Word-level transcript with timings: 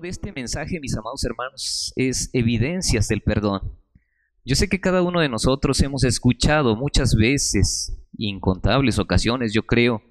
de 0.00 0.08
este 0.08 0.30
mensaje, 0.32 0.78
mis 0.78 0.96
amados 0.96 1.24
hermanos, 1.24 1.92
es 1.96 2.28
Evidencias 2.34 3.08
del 3.08 3.22
Perdón. 3.22 3.78
Yo 4.44 4.54
sé 4.54 4.68
que 4.68 4.80
cada 4.80 5.02
uno 5.02 5.20
de 5.20 5.28
nosotros 5.28 5.80
hemos 5.80 6.04
escuchado 6.04 6.76
muchas 6.76 7.14
veces, 7.14 7.96
incontables 8.16 8.98
ocasiones, 8.98 9.54
yo 9.54 9.64
creo, 9.64 10.02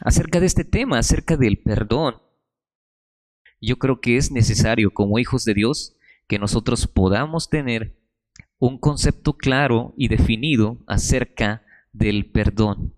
acerca 0.00 0.40
de 0.40 0.46
este 0.46 0.64
tema, 0.64 0.98
acerca 0.98 1.36
del 1.36 1.58
perdón. 1.58 2.16
Yo 3.60 3.78
creo 3.78 4.00
que 4.00 4.16
es 4.16 4.32
necesario, 4.32 4.92
como 4.92 5.18
hijos 5.18 5.44
de 5.44 5.54
Dios, 5.54 5.96
que 6.26 6.38
nosotros 6.38 6.86
podamos 6.86 7.50
tener 7.50 8.00
un 8.58 8.78
concepto 8.78 9.34
claro 9.34 9.94
y 9.96 10.08
definido 10.08 10.82
acerca 10.86 11.62
del 11.92 12.30
perdón. 12.30 12.94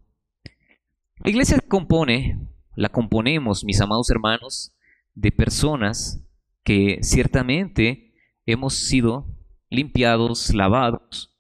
La 1.16 1.30
iglesia 1.30 1.59
compone, 1.61 2.48
la 2.77 2.88
componemos, 2.88 3.64
mis 3.64 3.80
amados 3.80 4.09
hermanos, 4.09 4.75
de 5.20 5.32
personas 5.32 6.24
que 6.62 7.00
ciertamente 7.02 8.14
hemos 8.46 8.74
sido 8.74 9.27
limpiados, 9.68 10.54
lavados, 10.54 11.36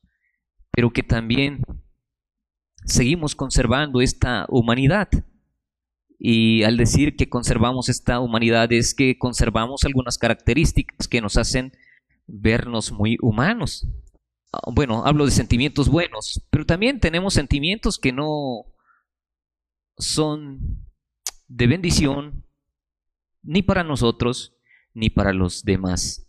pero 0.72 0.90
que 0.92 1.04
también 1.04 1.62
seguimos 2.84 3.36
conservando 3.36 4.00
esta 4.00 4.46
humanidad. 4.48 5.08
Y 6.18 6.64
al 6.64 6.76
decir 6.76 7.14
que 7.14 7.28
conservamos 7.28 7.88
esta 7.88 8.18
humanidad 8.18 8.72
es 8.72 8.94
que 8.94 9.16
conservamos 9.16 9.84
algunas 9.84 10.18
características 10.18 11.06
que 11.06 11.20
nos 11.20 11.36
hacen 11.36 11.72
vernos 12.26 12.90
muy 12.90 13.16
humanos. 13.22 13.86
Ah, 14.52 14.70
bueno, 14.72 15.04
hablo 15.06 15.24
de 15.24 15.30
sentimientos 15.30 15.88
buenos, 15.88 16.44
pero 16.50 16.66
también 16.66 16.98
tenemos 16.98 17.34
sentimientos 17.34 17.96
que 18.00 18.12
no 18.12 18.64
son 19.96 20.84
de 21.46 21.66
bendición, 21.68 22.44
ni 23.48 23.62
para 23.62 23.82
nosotros, 23.82 24.54
ni 24.92 25.08
para 25.08 25.32
los 25.32 25.64
demás. 25.64 26.28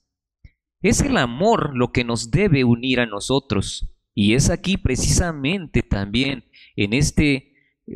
Es 0.81 1.01
el 1.01 1.17
amor 1.17 1.75
lo 1.75 1.91
que 1.91 2.05
nos 2.05 2.31
debe 2.31 2.63
unir 2.63 3.01
a 3.01 3.05
nosotros. 3.05 3.91
Y 4.15 4.35
es 4.35 4.49
aquí 4.49 4.77
precisamente 4.77 5.83
también 5.83 6.45
en 6.77 6.93
este 6.93 7.53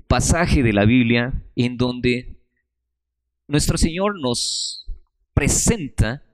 pasaje 0.08 0.62
de 0.62 0.74
la 0.74 0.84
Biblia 0.84 1.42
en 1.56 1.78
donde 1.78 2.42
nuestro 3.48 3.78
Señor 3.78 4.20
nos 4.20 4.86
presenta 5.34 6.26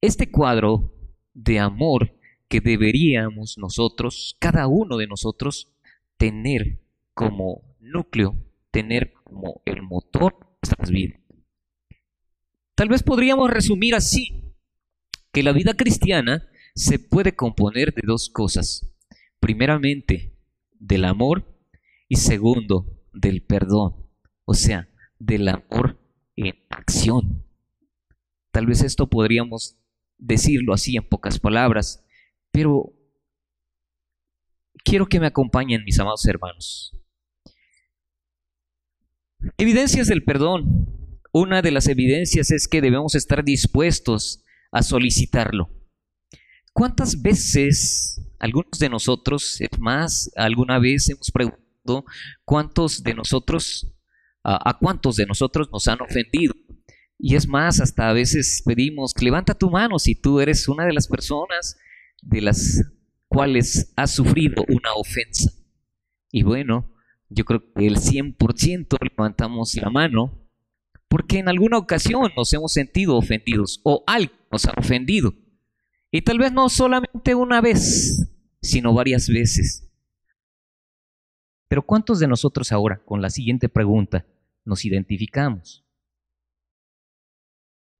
este 0.00 0.30
cuadro 0.30 0.92
de 1.32 1.58
amor 1.58 2.14
que 2.46 2.60
deberíamos 2.60 3.58
nosotros, 3.58 4.36
cada 4.38 4.68
uno 4.68 4.98
de 4.98 5.08
nosotros, 5.08 5.72
tener 6.16 6.78
como 7.12 7.76
núcleo, 7.80 8.36
tener 8.70 9.14
como 9.24 9.62
el 9.64 9.82
motor 9.82 10.36
nuestras 10.62 10.90
vidas. 10.90 11.23
Tal 12.74 12.88
vez 12.88 13.02
podríamos 13.02 13.50
resumir 13.50 13.94
así, 13.94 14.54
que 15.32 15.42
la 15.42 15.52
vida 15.52 15.74
cristiana 15.74 16.48
se 16.74 16.98
puede 16.98 17.34
componer 17.34 17.94
de 17.94 18.02
dos 18.04 18.28
cosas. 18.28 18.90
Primeramente, 19.40 20.36
del 20.72 21.04
amor 21.04 21.44
y 22.08 22.16
segundo, 22.16 23.02
del 23.12 23.42
perdón. 23.42 24.08
O 24.44 24.54
sea, 24.54 24.88
del 25.18 25.48
amor 25.48 25.98
en 26.36 26.54
acción. 26.68 27.44
Tal 28.50 28.66
vez 28.66 28.82
esto 28.82 29.08
podríamos 29.08 29.76
decirlo 30.18 30.72
así 30.72 30.96
en 30.96 31.08
pocas 31.08 31.38
palabras, 31.38 32.04
pero 32.50 32.92
quiero 34.84 35.06
que 35.06 35.20
me 35.20 35.26
acompañen 35.26 35.84
mis 35.84 35.98
amados 35.98 36.24
hermanos. 36.26 36.96
Evidencias 39.58 40.08
del 40.08 40.24
perdón. 40.24 41.03
Una 41.36 41.62
de 41.62 41.72
las 41.72 41.88
evidencias 41.88 42.52
es 42.52 42.68
que 42.68 42.80
debemos 42.80 43.16
estar 43.16 43.42
dispuestos 43.42 44.44
a 44.70 44.84
solicitarlo. 44.84 45.68
¿Cuántas 46.72 47.20
veces 47.20 48.20
algunos 48.38 48.78
de 48.78 48.88
nosotros, 48.88 49.60
es 49.60 49.80
más, 49.80 50.30
alguna 50.36 50.78
vez 50.78 51.10
hemos 51.10 51.32
preguntado 51.32 52.04
cuántos 52.44 53.02
de 53.02 53.14
nosotros, 53.14 53.92
a, 54.44 54.78
cuántos 54.78 55.16
de 55.16 55.26
nosotros 55.26 55.68
nos 55.72 55.88
han 55.88 56.02
ofendido? 56.02 56.54
Y 57.18 57.34
es 57.34 57.48
más, 57.48 57.80
hasta 57.80 58.08
a 58.08 58.12
veces 58.12 58.62
pedimos, 58.64 59.12
levanta 59.20 59.54
tu 59.54 59.70
mano 59.70 59.98
si 59.98 60.14
tú 60.14 60.38
eres 60.38 60.68
una 60.68 60.86
de 60.86 60.92
las 60.92 61.08
personas 61.08 61.76
de 62.22 62.42
las 62.42 62.80
cuales 63.26 63.92
has 63.96 64.12
sufrido 64.12 64.64
una 64.68 64.92
ofensa. 64.94 65.50
Y 66.30 66.44
bueno, 66.44 66.94
yo 67.28 67.44
creo 67.44 67.72
que 67.74 67.88
el 67.88 67.96
100% 67.96 68.98
levantamos 69.00 69.74
la 69.74 69.90
mano 69.90 70.43
porque 71.14 71.38
en 71.38 71.48
alguna 71.48 71.78
ocasión 71.78 72.32
nos 72.36 72.52
hemos 72.54 72.72
sentido 72.72 73.16
ofendidos 73.16 73.80
o 73.84 74.02
algo 74.04 74.32
nos 74.50 74.66
ha 74.66 74.72
ofendido. 74.76 75.32
Y 76.10 76.22
tal 76.22 76.38
vez 76.38 76.50
no 76.52 76.68
solamente 76.68 77.36
una 77.36 77.60
vez, 77.60 78.34
sino 78.60 78.92
varias 78.92 79.28
veces. 79.28 79.88
Pero 81.68 81.86
¿cuántos 81.86 82.18
de 82.18 82.26
nosotros 82.26 82.72
ahora, 82.72 83.00
con 83.04 83.22
la 83.22 83.30
siguiente 83.30 83.68
pregunta, 83.68 84.26
nos 84.64 84.84
identificamos? 84.84 85.86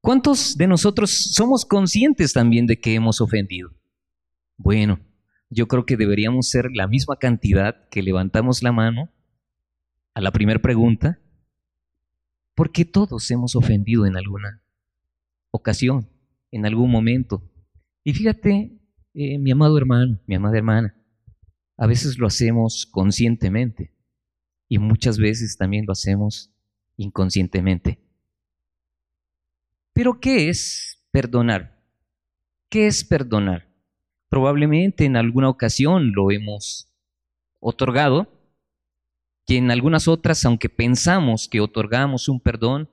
¿Cuántos 0.01 0.57
de 0.57 0.67
nosotros 0.67 1.13
somos 1.13 1.65
conscientes 1.65 2.33
también 2.33 2.67
de 2.67 2.81
que 2.81 2.97
hemos 2.97 3.21
ofendido? 3.21 3.71
Bueno, 4.57 4.99
yo 5.51 5.69
creo 5.69 5.87
que 5.87 5.97
deberíamos 5.97 6.49
ser 6.49 6.71
la 6.75 6.89
misma 6.89 7.15
cantidad 7.15 7.89
que 7.91 8.03
levantamos 8.03 8.65
la 8.65 8.73
mano 8.73 9.09
a 10.15 10.21
la 10.21 10.33
primera 10.33 10.61
pregunta, 10.61 11.21
porque 12.55 12.85
todos 12.85 13.31
hemos 13.31 13.57
ofendido 13.57 14.07
en 14.07 14.17
alguna 14.17 14.63
ocasión, 15.51 16.09
en 16.51 16.67
algún 16.67 16.91
momento. 16.91 17.43
Y 18.05 18.13
fíjate, 18.13 18.79
eh, 19.15 19.39
mi 19.39 19.51
amado 19.51 19.77
hermano, 19.79 20.21
mi 20.27 20.35
amada 20.35 20.57
hermana, 20.57 20.95
a 21.77 21.87
veces 21.87 22.19
lo 22.19 22.27
hacemos 22.27 22.87
conscientemente 22.87 23.93
y 24.69 24.79
muchas 24.79 25.19
veces 25.19 25.57
también 25.57 25.85
lo 25.87 25.93
hacemos 25.93 26.53
inconscientemente. 26.97 27.99
Pero 29.93 30.21
¿qué 30.21 30.49
es 30.49 31.05
perdonar? 31.11 31.81
¿Qué 32.69 32.87
es 32.87 33.05
perdonar? 33.05 33.69
Probablemente 34.29 35.05
en 35.05 35.17
alguna 35.17 35.49
ocasión 35.49 36.13
lo 36.13 36.31
hemos 36.33 36.93
otorgado 37.61 38.34
y 39.47 39.57
en 39.57 39.71
algunas 39.71 40.09
otras, 40.09 40.45
aunque 40.45 40.69
pensamos 40.69 41.49
que 41.49 41.61
otorgamos 41.61 42.29
un 42.29 42.41
perdón, 42.41 42.91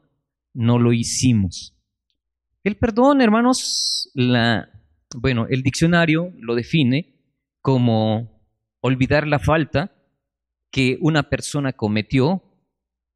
no 0.54 0.80
lo 0.80 0.92
hicimos. 0.94 1.78
El 2.64 2.78
perdón, 2.78 3.22
hermanos, 3.22 4.12
la, 4.14 4.70
bueno, 5.16 5.48
el 5.50 5.64
diccionario 5.64 6.34
lo 6.38 6.56
define 6.56 7.16
como 7.62 8.46
olvidar 8.82 9.28
la 9.28 9.40
falta 9.40 9.96
que 10.72 10.98
una 11.02 11.30
persona 11.30 11.74
cometió 11.74 12.44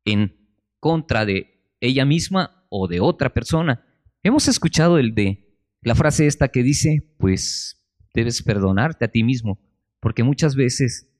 en 0.06 0.50
contra 0.79 1.25
de 1.25 1.75
ella 1.79 2.06
misma 2.06 2.66
o 2.69 2.88
de 2.88 3.00
otra 3.00 3.34
persona. 3.34 3.85
Hemos 4.24 4.47
escuchado 4.47 4.97
el 4.97 5.13
de 5.13 5.59
la 5.81 5.95
frase 5.95 6.25
esta 6.25 6.47
que 6.47 6.63
dice, 6.63 7.16
pues 7.18 7.85
debes 8.13 8.41
perdonarte 8.41 9.06
a 9.06 9.07
ti 9.09 9.24
mismo, 9.24 9.59
porque 10.00 10.24
muchas 10.24 10.56
veces 10.56 11.15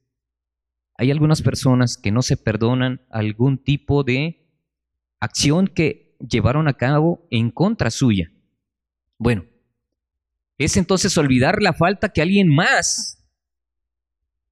hay 0.98 1.12
algunas 1.12 1.42
personas 1.42 1.98
que 1.98 2.12
no 2.12 2.22
se 2.22 2.38
perdonan 2.38 3.02
algún 3.10 3.58
tipo 3.58 4.04
de 4.04 4.48
acción 5.20 5.68
que 5.68 6.16
llevaron 6.20 6.68
a 6.68 6.74
cabo 6.74 7.28
en 7.30 7.52
contra 7.52 7.92
suya. 7.92 8.32
Bueno, 9.18 9.46
es 10.58 10.78
entonces 10.78 11.18
olvidar 11.18 11.62
la 11.62 11.74
falta 11.74 12.10
que 12.10 12.22
alguien 12.22 12.48
más 12.48 13.22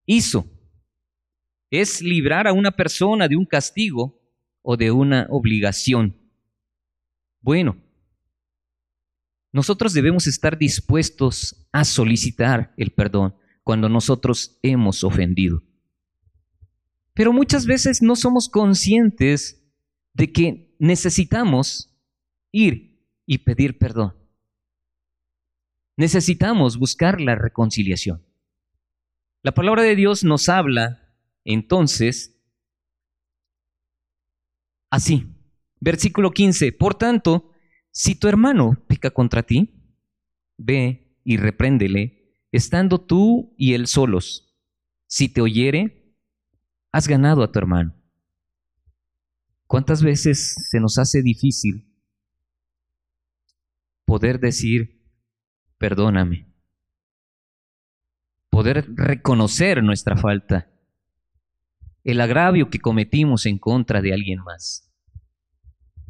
hizo. 0.06 0.46
Es 1.70 2.02
librar 2.02 2.48
a 2.48 2.54
una 2.54 2.72
persona 2.72 3.28
de 3.28 3.38
un 3.38 3.46
castigo 3.46 4.22
o 4.62 4.76
de 4.76 4.92
una 4.92 5.28
obligación. 5.30 6.16
Bueno, 7.40 7.78
nosotros 9.52 9.94
debemos 9.94 10.28
estar 10.28 10.58
dispuestos 10.58 11.68
a 11.72 11.86
solicitar 11.86 12.74
el 12.78 12.92
perdón 12.92 13.36
cuando 13.64 13.88
nosotros 13.88 14.60
hemos 14.62 15.04
ofendido. 15.04 15.64
Pero 17.14 17.32
muchas 17.32 17.66
veces 17.66 18.02
no 18.02 18.16
somos 18.16 18.50
conscientes 18.50 19.64
de 20.14 20.32
que 20.32 20.76
necesitamos 20.80 21.96
ir 22.52 23.08
y 23.26 23.40
pedir 23.40 23.78
perdón. 23.78 24.16
Necesitamos 25.96 26.78
buscar 26.78 27.22
la 27.22 27.36
reconciliación. 27.36 28.26
La 29.44 29.54
palabra 29.54 29.84
de 29.84 29.96
Dios 29.96 30.24
nos 30.24 30.50
habla 30.50 31.16
entonces 31.44 32.42
así. 34.90 35.28
Versículo 35.80 36.32
15. 36.32 36.72
Por 36.72 36.96
tanto, 36.96 37.52
si 37.92 38.16
tu 38.16 38.28
hermano 38.28 38.84
peca 38.88 39.12
contra 39.12 39.44
ti, 39.44 40.00
ve 40.58 41.20
y 41.24 41.38
repréndele, 41.38 42.38
estando 42.52 43.02
tú 43.02 43.54
y 43.58 43.74
él 43.74 43.88
solos. 43.88 44.56
Si 45.08 45.30
te 45.30 45.42
oyere, 45.42 46.03
has 46.94 47.08
ganado 47.10 47.44
a 47.44 47.52
tu 47.52 47.60
hermano. 47.60 47.94
¿Cuántas 49.68 50.02
veces 50.02 50.56
se 50.70 50.80
nos 50.80 50.98
hace 50.98 51.22
difícil 51.22 51.94
poder 54.06 54.40
decir, 54.40 55.02
perdóname, 55.78 56.48
poder 58.50 58.86
reconocer 58.96 59.82
nuestra 59.82 60.16
falta, 60.16 60.70
el 62.04 62.22
agravio 62.22 62.70
que 62.70 62.80
cometimos 62.80 63.48
en 63.48 63.58
contra 63.58 64.02
de 64.02 64.14
alguien 64.14 64.40
más. 64.44 64.94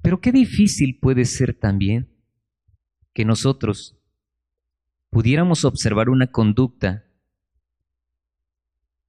Pero 0.01 0.19
qué 0.19 0.33
difícil 0.33 1.00
puede 1.00 1.24
ser 1.24 1.53
también 1.57 2.13
que 3.13 3.24
nosotros 3.24 3.97
pudiéramos 5.09 5.63
observar 5.63 6.09
una 6.09 6.27
conducta 6.27 7.06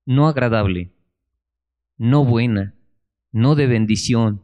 no 0.07 0.29
agradable, 0.29 0.94
no 1.97 2.25
buena, 2.25 2.75
no 3.33 3.55
de 3.55 3.67
bendición, 3.67 4.43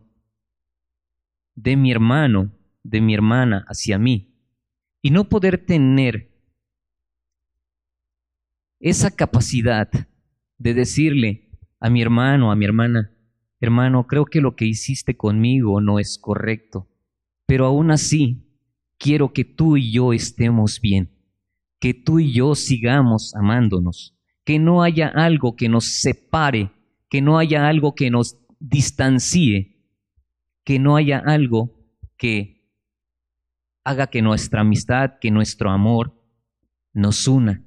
de 1.54 1.76
mi 1.76 1.90
hermano, 1.90 2.52
de 2.82 3.00
mi 3.00 3.14
hermana 3.14 3.64
hacia 3.68 3.98
mí, 3.98 4.34
y 5.02 5.10
no 5.10 5.28
poder 5.28 5.64
tener 5.64 6.30
esa 8.80 9.10
capacidad 9.10 9.90
de 10.58 10.74
decirle 10.74 11.50
a 11.78 11.90
mi 11.90 12.02
hermano, 12.02 12.50
a 12.50 12.56
mi 12.56 12.64
hermana, 12.64 13.12
hermano, 13.60 14.06
creo 14.06 14.24
que 14.24 14.40
lo 14.40 14.56
que 14.56 14.66
hiciste 14.66 15.16
conmigo 15.16 15.80
no 15.80 15.98
es 15.98 16.18
correcto, 16.18 16.88
pero 17.46 17.66
aún 17.66 17.90
así 17.90 18.46
quiero 18.98 19.32
que 19.32 19.44
tú 19.44 19.76
y 19.76 19.92
yo 19.92 20.12
estemos 20.12 20.80
bien, 20.80 21.10
que 21.78 21.94
tú 21.94 22.20
y 22.20 22.32
yo 22.32 22.54
sigamos 22.54 23.34
amándonos, 23.34 24.16
que 24.44 24.58
no 24.58 24.82
haya 24.82 25.08
algo 25.08 25.56
que 25.56 25.68
nos 25.68 25.84
separe, 25.86 26.70
que 27.10 27.20
no 27.20 27.38
haya 27.38 27.68
algo 27.68 27.94
que 27.94 28.08
nos 28.08 28.38
distancie, 28.60 29.76
que 30.64 30.78
no 30.78 30.96
haya 30.96 31.18
algo 31.18 31.76
que 32.16 32.64
haga 33.84 34.06
que 34.06 34.22
nuestra 34.22 34.60
amistad, 34.60 35.18
que 35.20 35.30
nuestro 35.30 35.70
amor 35.70 36.14
nos 36.92 37.26
una. 37.26 37.64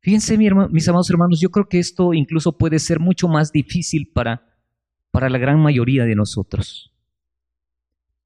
Fíjense, 0.00 0.38
mis 0.38 0.88
amados 0.88 1.10
hermanos, 1.10 1.40
yo 1.40 1.50
creo 1.50 1.68
que 1.68 1.78
esto 1.78 2.14
incluso 2.14 2.56
puede 2.56 2.78
ser 2.78 3.00
mucho 3.00 3.28
más 3.28 3.52
difícil 3.52 4.10
para, 4.14 4.56
para 5.10 5.28
la 5.28 5.36
gran 5.36 5.60
mayoría 5.60 6.04
de 6.04 6.14
nosotros. 6.14 6.94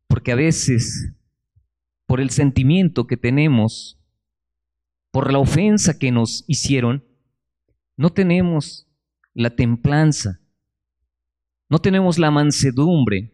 Porque 0.07 0.31
a 0.31 0.37
veces, 0.37 1.13
por 2.07 2.21
el 2.21 2.31
sentimiento 2.31 3.09
que 3.09 3.17
tenemos, 3.17 3.99
por 5.11 5.33
la 5.33 5.39
ofensa 5.39 5.99
que 5.99 6.13
nos 6.13 6.45
hicieron, 6.47 7.05
no 7.97 8.11
tenemos 8.11 8.87
la 9.35 9.51
templanza, 9.51 10.41
no 11.69 11.79
tenemos 11.79 12.19
la 12.19 12.31
mansedumbre, 12.31 13.33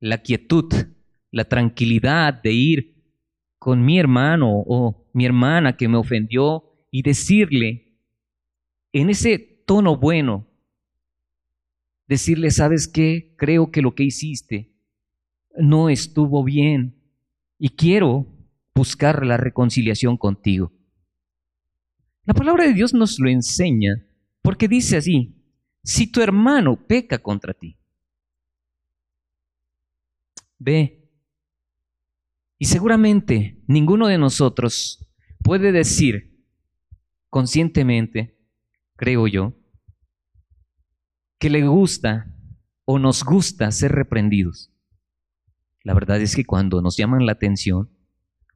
la 0.00 0.18
quietud, 0.18 0.72
la 1.30 1.44
tranquilidad 1.44 2.42
de 2.42 2.52
ir 2.52 2.96
con 3.58 3.84
mi 3.84 3.98
hermano 3.98 4.62
o 4.66 5.10
mi 5.12 5.26
hermana 5.26 5.76
que 5.76 5.88
me 5.88 5.98
ofendió 5.98 6.64
y 6.90 7.02
decirle 7.02 8.00
en 8.92 9.10
ese 9.10 9.38
tono 9.66 9.96
bueno, 9.96 10.46
decirle, 12.06 12.50
¿sabes 12.50 12.88
qué? 12.88 13.34
Creo 13.36 13.70
que 13.70 13.82
lo 13.82 13.94
que 13.94 14.04
hiciste 14.04 14.72
no 15.58 15.90
estuvo 15.90 16.44
bien 16.44 17.02
y 17.58 17.70
quiero 17.70 18.26
buscar 18.74 19.26
la 19.26 19.36
reconciliación 19.36 20.16
contigo. 20.16 20.72
La 22.24 22.34
palabra 22.34 22.64
de 22.64 22.72
Dios 22.72 22.94
nos 22.94 23.18
lo 23.18 23.28
enseña 23.28 24.05
porque 24.56 24.68
dice 24.68 24.96
así, 24.96 25.36
si 25.82 26.10
tu 26.10 26.22
hermano 26.22 26.86
peca 26.86 27.18
contra 27.18 27.52
ti, 27.52 27.78
ve. 30.56 31.10
Y 32.56 32.64
seguramente 32.64 33.62
ninguno 33.66 34.06
de 34.06 34.16
nosotros 34.16 35.12
puede 35.42 35.72
decir 35.72 36.42
conscientemente, 37.28 38.38
creo 38.96 39.26
yo, 39.26 39.52
que 41.38 41.50
le 41.50 41.66
gusta 41.66 42.34
o 42.86 42.98
nos 42.98 43.24
gusta 43.24 43.70
ser 43.72 43.92
reprendidos. 43.92 44.72
La 45.82 45.92
verdad 45.92 46.18
es 46.22 46.34
que 46.34 46.46
cuando 46.46 46.80
nos 46.80 46.96
llaman 46.96 47.26
la 47.26 47.32
atención, 47.32 47.90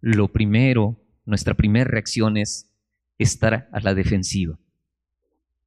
lo 0.01 0.33
primero, 0.33 0.99
nuestra 1.27 1.53
primera 1.53 1.91
reacción 1.91 2.39
es 2.39 2.75
estar 3.19 3.69
a 3.71 3.81
la 3.81 3.93
defensiva, 3.93 4.59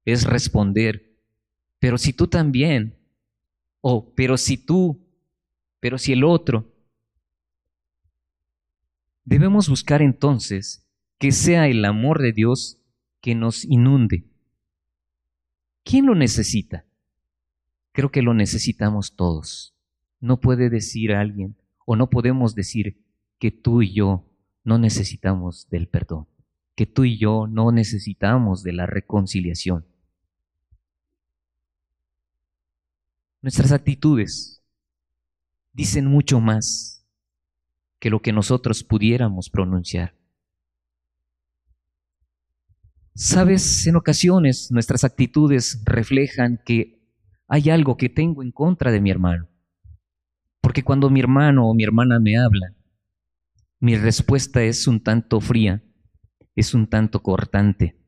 es 0.05 0.25
responder, 0.25 1.17
pero 1.79 1.97
si 1.97 2.13
tú 2.13 2.27
también, 2.27 2.97
o 3.81 4.13
pero 4.15 4.37
si 4.37 4.57
tú, 4.57 5.05
pero 5.79 5.97
si 5.97 6.13
el 6.13 6.23
otro, 6.23 6.71
debemos 9.25 9.69
buscar 9.69 10.01
entonces 10.01 10.87
que 11.17 11.31
sea 11.31 11.67
el 11.67 11.83
amor 11.85 12.21
de 12.21 12.33
Dios 12.33 12.79
que 13.21 13.35
nos 13.35 13.65
inunde. 13.65 14.25
¿Quién 15.83 16.05
lo 16.05 16.15
necesita? 16.15 16.85
Creo 17.91 18.11
que 18.11 18.21
lo 18.21 18.33
necesitamos 18.33 19.15
todos. 19.15 19.75
No 20.19 20.39
puede 20.39 20.69
decir 20.69 21.13
alguien, 21.13 21.55
o 21.85 21.95
no 21.95 22.09
podemos 22.09 22.55
decir 22.55 23.03
que 23.39 23.51
tú 23.51 23.81
y 23.81 23.93
yo 23.93 24.25
no 24.63 24.77
necesitamos 24.77 25.69
del 25.69 25.87
perdón, 25.87 26.27
que 26.75 26.85
tú 26.85 27.03
y 27.03 27.17
yo 27.17 27.47
no 27.47 27.71
necesitamos 27.71 28.63
de 28.63 28.73
la 28.73 28.85
reconciliación. 28.85 29.85
Nuestras 33.43 33.73
actitudes 33.73 34.63
dicen 35.73 36.05
mucho 36.05 36.39
más 36.39 37.05
que 37.99 38.09
lo 38.09 38.21
que 38.21 38.31
nosotros 38.31 38.85
pudiéramos 38.85 39.49
pronunciar. 39.49 40.15
Sabes, 43.13 43.85
en 43.85 43.97
ocasiones 43.97 44.71
nuestras 44.71 45.03
actitudes 45.03 45.83
reflejan 45.83 46.61
que 46.65 47.05
hay 47.49 47.69
algo 47.69 47.97
que 47.97 48.07
tengo 48.07 48.43
en 48.43 48.53
contra 48.53 48.93
de 48.93 49.01
mi 49.01 49.11
hermano. 49.11 49.49
Porque 50.61 50.81
cuando 50.81 51.09
mi 51.09 51.19
hermano 51.19 51.67
o 51.67 51.73
mi 51.73 51.83
hermana 51.83 52.21
me 52.21 52.37
habla, 52.37 52.73
mi 53.81 53.97
respuesta 53.97 54.63
es 54.63 54.87
un 54.87 55.03
tanto 55.03 55.41
fría, 55.41 55.83
es 56.55 56.73
un 56.73 56.87
tanto 56.87 57.21
cortante. 57.21 58.02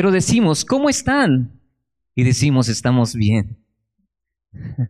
Pero 0.00 0.12
decimos, 0.12 0.64
¿cómo 0.64 0.88
están? 0.88 1.60
Y 2.14 2.24
decimos, 2.24 2.70
estamos 2.70 3.14
bien. 3.14 3.58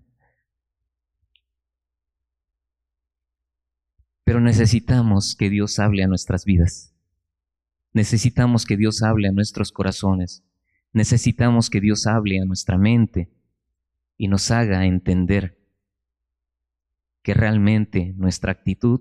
Pero 4.22 4.40
necesitamos 4.40 5.34
que 5.34 5.50
Dios 5.50 5.80
hable 5.80 6.04
a 6.04 6.06
nuestras 6.06 6.44
vidas. 6.44 6.94
Necesitamos 7.92 8.64
que 8.64 8.76
Dios 8.76 9.02
hable 9.02 9.26
a 9.26 9.32
nuestros 9.32 9.72
corazones. 9.72 10.44
Necesitamos 10.92 11.70
que 11.70 11.80
Dios 11.80 12.06
hable 12.06 12.40
a 12.40 12.44
nuestra 12.44 12.78
mente 12.78 13.32
y 14.16 14.28
nos 14.28 14.52
haga 14.52 14.86
entender 14.86 15.58
que 17.24 17.34
realmente 17.34 18.14
nuestra 18.16 18.52
actitud 18.52 19.00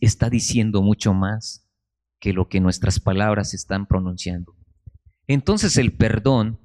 está 0.00 0.30
diciendo 0.30 0.82
mucho 0.82 1.14
más 1.14 1.64
que 2.18 2.32
lo 2.32 2.48
que 2.48 2.58
nuestras 2.58 2.98
palabras 2.98 3.54
están 3.54 3.86
pronunciando. 3.86 4.56
Entonces 5.26 5.76
el 5.76 5.92
perdón 5.92 6.60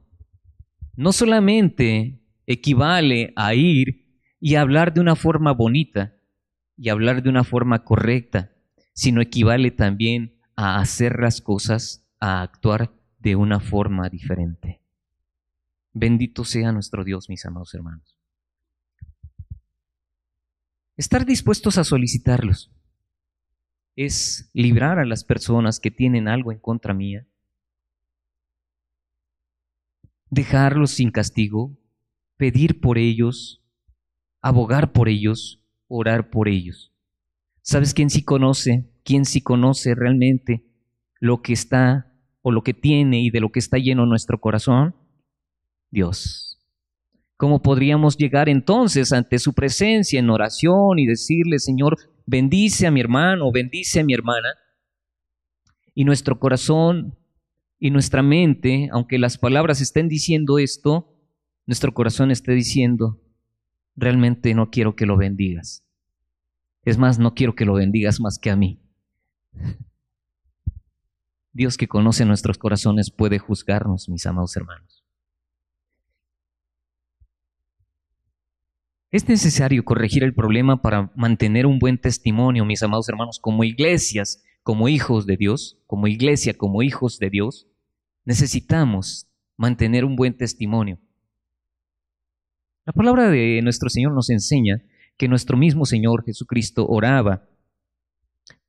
no 0.95 1.11
solamente 1.11 2.21
equivale 2.45 3.33
a 3.35 3.53
ir 3.53 4.21
y 4.39 4.55
hablar 4.55 4.93
de 4.93 5.01
una 5.01 5.15
forma 5.15 5.51
bonita, 5.51 6.15
y 6.79 6.87
hablar 6.87 7.21
de 7.21 7.29
una 7.29 7.43
forma 7.43 7.83
correcta, 7.83 8.51
sino 8.93 9.21
equivale 9.21 9.69
también 9.69 10.39
a 10.55 10.79
hacer 10.79 11.19
las 11.19 11.41
cosas, 11.41 12.07
a 12.21 12.41
actuar 12.41 12.93
de 13.19 13.35
una 13.35 13.59
forma 13.59 14.07
diferente. 14.07 14.81
Bendito 15.91 16.45
sea 16.45 16.71
nuestro 16.71 17.03
Dios, 17.03 17.27
mis 17.27 17.45
amados 17.45 17.73
hermanos. 17.73 18.15
Estar 20.95 21.25
dispuestos 21.25 21.77
a 21.77 21.83
solicitarlos 21.83 22.71
es 23.97 24.49
librar 24.53 24.99
a 24.99 25.05
las 25.05 25.25
personas 25.25 25.81
que 25.81 25.91
tienen 25.91 26.29
algo 26.29 26.53
en 26.53 26.59
contra 26.59 26.93
mía, 26.93 27.27
dejarlos 30.29 30.91
sin 30.91 31.11
castigo, 31.11 31.77
pedir 32.37 32.79
por 32.79 32.97
ellos, 32.97 33.63
abogar 34.41 34.91
por 34.91 35.09
ellos, 35.09 35.61
orar 35.87 36.29
por 36.29 36.47
ellos. 36.47 36.93
¿Sabes 37.61 37.93
quién 37.93 38.09
sí 38.09 38.23
conoce? 38.23 38.89
¿Quién 39.03 39.25
sí 39.25 39.41
conoce 39.41 39.93
realmente 39.95 40.65
lo 41.19 41.41
que 41.41 41.53
está 41.53 42.13
o 42.41 42.51
lo 42.51 42.63
que 42.63 42.73
tiene 42.73 43.21
y 43.21 43.29
de 43.29 43.41
lo 43.41 43.51
que 43.51 43.59
está 43.59 43.77
lleno 43.77 44.05
nuestro 44.05 44.39
corazón? 44.39 44.95
Dios. 45.91 46.57
¿Cómo 47.35 47.61
podríamos 47.61 48.17
llegar 48.17 48.49
entonces 48.49 49.13
ante 49.13 49.39
su 49.39 49.53
presencia 49.53 50.19
en 50.19 50.29
oración 50.29 50.99
y 50.99 51.05
decirle, 51.05 51.59
Señor, 51.59 51.97
bendice 52.25 52.85
a 52.85 52.91
mi 52.91 52.99
hermano, 52.99 53.51
bendice 53.51 53.99
a 53.99 54.03
mi 54.03 54.13
hermana? 54.13 54.49
Y 55.93 56.05
nuestro 56.05 56.39
corazón 56.39 57.18
y 57.79 57.91
nuestra 57.91 58.21
mente, 58.21 58.89
aunque 58.91 59.17
las 59.17 59.37
palabras 59.37 59.79
estén 59.79 60.09
diciendo 60.09 60.59
esto, 60.59 61.15
nuestro 61.65 61.93
corazón 61.93 62.29
esté 62.29 62.51
diciendo, 62.51 63.21
realmente 63.95 64.53
no 64.53 64.69
quiero 64.69 64.95
que 64.95 65.05
lo 65.05 65.15
bendigas. 65.15 65.85
Es 66.83 66.97
más, 66.97 67.19
no 67.19 67.33
quiero 67.33 67.55
que 67.55 67.65
lo 67.65 67.73
bendigas 67.73 68.19
más 68.19 68.37
que 68.37 68.49
a 68.49 68.55
mí. 68.55 68.81
Dios 71.53 71.77
que 71.77 71.87
conoce 71.87 72.25
nuestros 72.25 72.57
corazones 72.57 73.11
puede 73.11 73.39
juzgarnos, 73.39 74.09
mis 74.09 74.25
amados 74.25 74.55
hermanos. 74.55 75.03
Es 79.11 79.27
necesario 79.27 79.83
corregir 79.83 80.23
el 80.23 80.35
problema 80.35 80.81
para 80.81 81.11
mantener 81.15 81.65
un 81.65 81.79
buen 81.79 81.97
testimonio, 81.97 82.65
mis 82.65 82.83
amados 82.83 83.09
hermanos, 83.09 83.39
como 83.39 83.63
iglesias, 83.63 84.43
como 84.69 84.87
hijos 84.87 85.25
de 85.25 85.35
Dios, 85.35 85.79
como 85.87 86.05
iglesia, 86.05 86.55
como 86.55 86.83
hijos 86.83 87.17
de 87.17 87.31
Dios. 87.31 87.65
Necesitamos 88.23 89.25
mantener 89.57 90.05
un 90.05 90.15
buen 90.15 90.37
testimonio. 90.37 90.99
La 92.85 92.93
palabra 92.93 93.31
de 93.31 93.61
nuestro 93.63 93.89
Señor 93.89 94.13
nos 94.13 94.29
enseña 94.29 94.83
que 95.17 95.27
nuestro 95.27 95.57
mismo 95.57 95.87
Señor 95.87 96.23
Jesucristo 96.23 96.85
oraba 96.87 97.49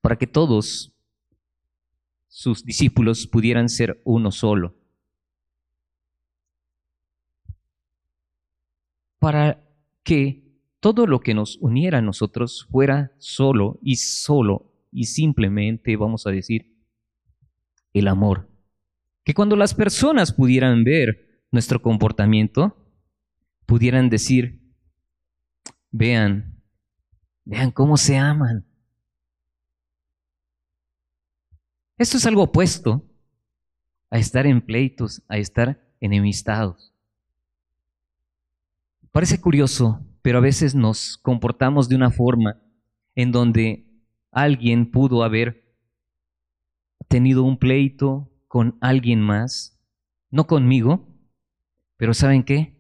para 0.00 0.16
que 0.16 0.26
todos 0.26 0.94
sus 2.28 2.64
discípulos 2.64 3.26
pudieran 3.26 3.68
ser 3.68 4.00
uno 4.04 4.30
solo. 4.30 4.74
Para 9.18 9.62
que 10.02 10.44
todo 10.80 11.06
lo 11.06 11.20
que 11.20 11.34
nos 11.34 11.58
uniera 11.58 11.98
a 11.98 12.00
nosotros 12.00 12.66
fuera 12.70 13.12
solo 13.18 13.78
y 13.82 13.96
solo 13.96 14.69
y 14.92 15.04
simplemente, 15.04 15.96
vamos 15.96 16.26
a 16.26 16.30
decir, 16.30 16.76
el 17.92 18.08
amor. 18.08 18.48
Que 19.24 19.34
cuando 19.34 19.56
las 19.56 19.74
personas 19.74 20.32
pudieran 20.32 20.84
ver 20.84 21.44
nuestro 21.50 21.82
comportamiento, 21.82 22.76
pudieran 23.66 24.08
decir, 24.08 24.60
vean, 25.90 26.62
vean 27.44 27.70
cómo 27.70 27.96
se 27.96 28.16
aman. 28.16 28.66
Esto 31.96 32.16
es 32.16 32.26
algo 32.26 32.44
opuesto 32.44 33.04
a 34.10 34.18
estar 34.18 34.46
en 34.46 34.60
pleitos, 34.62 35.22
a 35.28 35.36
estar 35.36 35.86
enemistados. 36.00 36.94
Parece 39.12 39.40
curioso, 39.40 40.00
pero 40.22 40.38
a 40.38 40.40
veces 40.40 40.74
nos 40.74 41.18
comportamos 41.18 41.88
de 41.88 41.96
una 41.96 42.10
forma 42.10 42.62
en 43.14 43.32
donde 43.32 43.89
alguien 44.30 44.90
pudo 44.90 45.22
haber 45.22 45.64
tenido 47.08 47.42
un 47.42 47.58
pleito 47.58 48.30
con 48.46 48.78
alguien 48.80 49.20
más, 49.20 49.78
no 50.30 50.46
conmigo, 50.46 51.08
pero 51.96 52.14
¿saben 52.14 52.44
qué? 52.44 52.76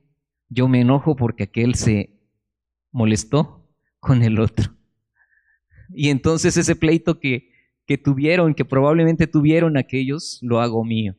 Yo 0.48 0.68
me 0.68 0.80
enojo 0.80 1.16
porque 1.16 1.44
aquel 1.44 1.74
se 1.74 2.20
molestó 2.90 3.68
con 3.98 4.22
el 4.22 4.38
otro. 4.40 4.72
Y 5.92 6.08
entonces 6.08 6.56
ese 6.56 6.76
pleito 6.76 7.18
que, 7.18 7.50
que 7.86 7.98
tuvieron, 7.98 8.54
que 8.54 8.64
probablemente 8.64 9.26
tuvieron 9.26 9.76
aquellos, 9.76 10.38
lo 10.42 10.60
hago 10.60 10.84
mío. 10.84 11.16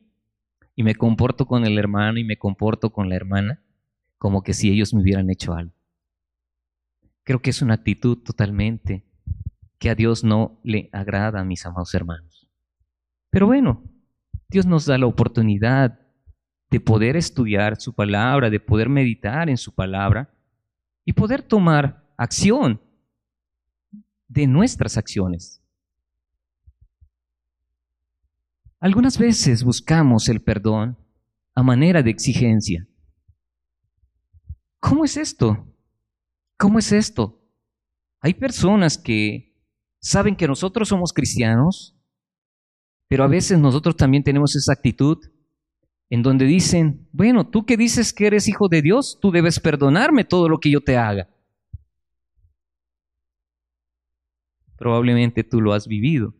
Y 0.74 0.82
me 0.82 0.94
comporto 0.94 1.46
con 1.46 1.64
el 1.64 1.78
hermano 1.78 2.18
y 2.18 2.24
me 2.24 2.38
comporto 2.38 2.90
con 2.90 3.08
la 3.08 3.16
hermana 3.16 3.62
como 4.16 4.42
que 4.42 4.54
si 4.54 4.70
ellos 4.70 4.94
me 4.94 5.02
hubieran 5.02 5.28
hecho 5.30 5.52
algo. 5.52 5.74
Creo 7.24 7.40
que 7.40 7.50
es 7.50 7.60
una 7.60 7.74
actitud 7.74 8.18
totalmente 8.18 9.04
que 9.82 9.90
a 9.90 9.96
Dios 9.96 10.22
no 10.22 10.60
le 10.62 10.88
agrada, 10.92 11.42
mis 11.42 11.66
amados 11.66 11.92
hermanos. 11.92 12.48
Pero 13.30 13.48
bueno, 13.48 13.82
Dios 14.48 14.64
nos 14.64 14.86
da 14.86 14.96
la 14.96 15.06
oportunidad 15.06 15.98
de 16.70 16.78
poder 16.78 17.16
estudiar 17.16 17.80
su 17.80 17.92
palabra, 17.92 18.48
de 18.48 18.60
poder 18.60 18.88
meditar 18.88 19.50
en 19.50 19.56
su 19.56 19.74
palabra 19.74 20.32
y 21.04 21.14
poder 21.14 21.42
tomar 21.42 22.08
acción 22.16 22.80
de 24.28 24.46
nuestras 24.46 24.96
acciones. 24.96 25.60
Algunas 28.78 29.18
veces 29.18 29.64
buscamos 29.64 30.28
el 30.28 30.40
perdón 30.42 30.96
a 31.56 31.64
manera 31.64 32.04
de 32.04 32.10
exigencia. 32.10 32.86
¿Cómo 34.78 35.04
es 35.04 35.16
esto? 35.16 35.66
¿Cómo 36.56 36.78
es 36.78 36.92
esto? 36.92 37.42
Hay 38.20 38.34
personas 38.34 38.96
que 38.96 39.51
saben 40.02 40.36
que 40.36 40.48
nosotros 40.48 40.88
somos 40.88 41.12
cristianos, 41.12 41.96
pero 43.08 43.24
a 43.24 43.28
veces 43.28 43.58
nosotros 43.58 43.96
también 43.96 44.24
tenemos 44.24 44.56
esa 44.56 44.72
actitud 44.72 45.18
en 46.10 46.22
donde 46.22 46.44
dicen, 46.44 47.08
bueno, 47.12 47.48
tú 47.48 47.64
que 47.64 47.76
dices 47.76 48.12
que 48.12 48.26
eres 48.26 48.48
hijo 48.48 48.68
de 48.68 48.82
Dios, 48.82 49.18
tú 49.20 49.30
debes 49.30 49.60
perdonarme 49.60 50.24
todo 50.24 50.48
lo 50.48 50.58
que 50.58 50.70
yo 50.70 50.80
te 50.80 50.98
haga. 50.98 51.28
Probablemente 54.76 55.44
tú 55.44 55.60
lo 55.60 55.72
has 55.72 55.86
vivido. 55.86 56.34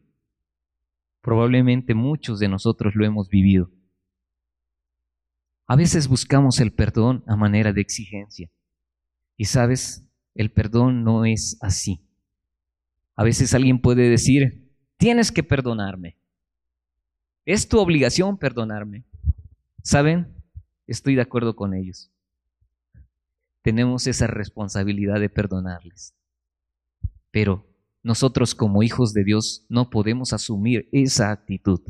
Probablemente 1.22 1.94
muchos 1.94 2.40
de 2.40 2.48
nosotros 2.48 2.94
lo 2.96 3.06
hemos 3.06 3.28
vivido. 3.28 3.70
A 5.68 5.76
veces 5.76 6.08
buscamos 6.08 6.58
el 6.58 6.72
perdón 6.72 7.22
a 7.26 7.36
manera 7.36 7.72
de 7.72 7.80
exigencia. 7.80 8.50
Y 9.36 9.44
sabes, 9.44 10.04
el 10.34 10.50
perdón 10.50 11.04
no 11.04 11.24
es 11.24 11.56
así. 11.62 12.04
A 13.16 13.24
veces 13.24 13.54
alguien 13.54 13.80
puede 13.80 14.08
decir, 14.08 14.70
tienes 14.96 15.30
que 15.32 15.42
perdonarme. 15.42 16.16
Es 17.44 17.68
tu 17.68 17.78
obligación 17.78 18.38
perdonarme. 18.38 19.04
¿Saben? 19.82 20.34
Estoy 20.86 21.14
de 21.14 21.22
acuerdo 21.22 21.56
con 21.56 21.74
ellos. 21.74 22.10
Tenemos 23.62 24.06
esa 24.06 24.26
responsabilidad 24.26 25.20
de 25.20 25.28
perdonarles. 25.28 26.14
Pero 27.30 27.66
nosotros 28.02 28.54
como 28.54 28.82
hijos 28.82 29.12
de 29.12 29.24
Dios 29.24 29.64
no 29.68 29.90
podemos 29.90 30.32
asumir 30.32 30.88
esa 30.92 31.30
actitud. 31.30 31.80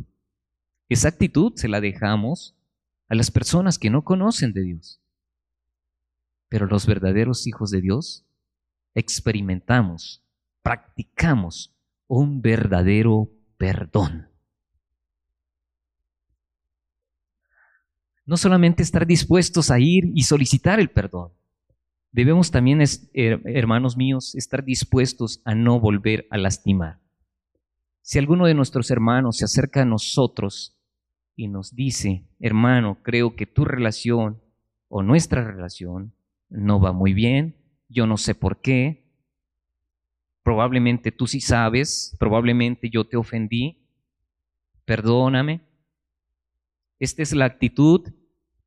Esa 0.89 1.09
actitud 1.09 1.53
se 1.57 1.69
la 1.69 1.81
dejamos 1.81 2.55
a 3.09 3.15
las 3.15 3.31
personas 3.31 3.79
que 3.79 3.91
no 3.91 4.05
conocen 4.05 4.53
de 4.53 4.63
Dios. 4.63 5.01
Pero 6.49 6.67
los 6.67 6.87
verdaderos 6.87 7.47
hijos 7.47 7.71
de 7.71 7.81
Dios 7.81 8.27
experimentamos, 8.95 10.23
practicamos 10.63 11.75
un 12.07 12.41
verdadero 12.43 13.31
perdón. 13.57 14.29
No 18.25 18.37
solamente 18.37 18.83
estar 18.83 19.07
dispuestos 19.07 19.71
a 19.71 19.81
ir 19.81 20.05
y 20.15 20.23
solicitar 20.23 20.79
el 20.79 20.91
perdón, 20.91 21.33
debemos 22.13 22.51
también, 22.51 22.83
hermanos 23.13 23.97
míos, 23.97 24.35
estar 24.37 24.65
dispuestos 24.65 25.43
a 25.45 25.55
no 25.55 25.81
volver 25.81 26.27
a 26.31 26.39
lastimar. 26.39 27.01
Si 28.01 28.19
alguno 28.19 28.47
de 28.47 28.55
nuestros 28.55 28.91
hermanos 28.91 29.39
se 29.39 29.45
acerca 29.45 29.83
a 29.83 29.87
nosotros 29.87 30.79
y 31.35 31.49
nos 31.49 31.75
dice, 31.75 32.27
hermano, 32.39 32.99
creo 33.03 33.35
que 33.35 33.47
tu 33.47 33.65
relación 33.65 34.41
o 34.89 35.03
nuestra 35.03 35.45
relación 35.45 36.15
no 36.49 36.81
va 36.81 36.93
muy 36.93 37.15
bien, 37.15 37.57
yo 37.89 38.07
no 38.07 38.17
sé 38.17 38.35
por 38.35 38.61
qué, 38.61 39.02
probablemente 40.43 41.13
tú 41.13 41.27
sí 41.27 41.41
sabes, 41.41 42.17
probablemente 42.19 42.91
yo 42.91 43.05
te 43.05 43.17
ofendí, 43.17 43.79
perdóname. 44.85 45.61
Esta 46.99 47.23
es 47.23 47.33
la 47.33 47.47
actitud 47.47 48.13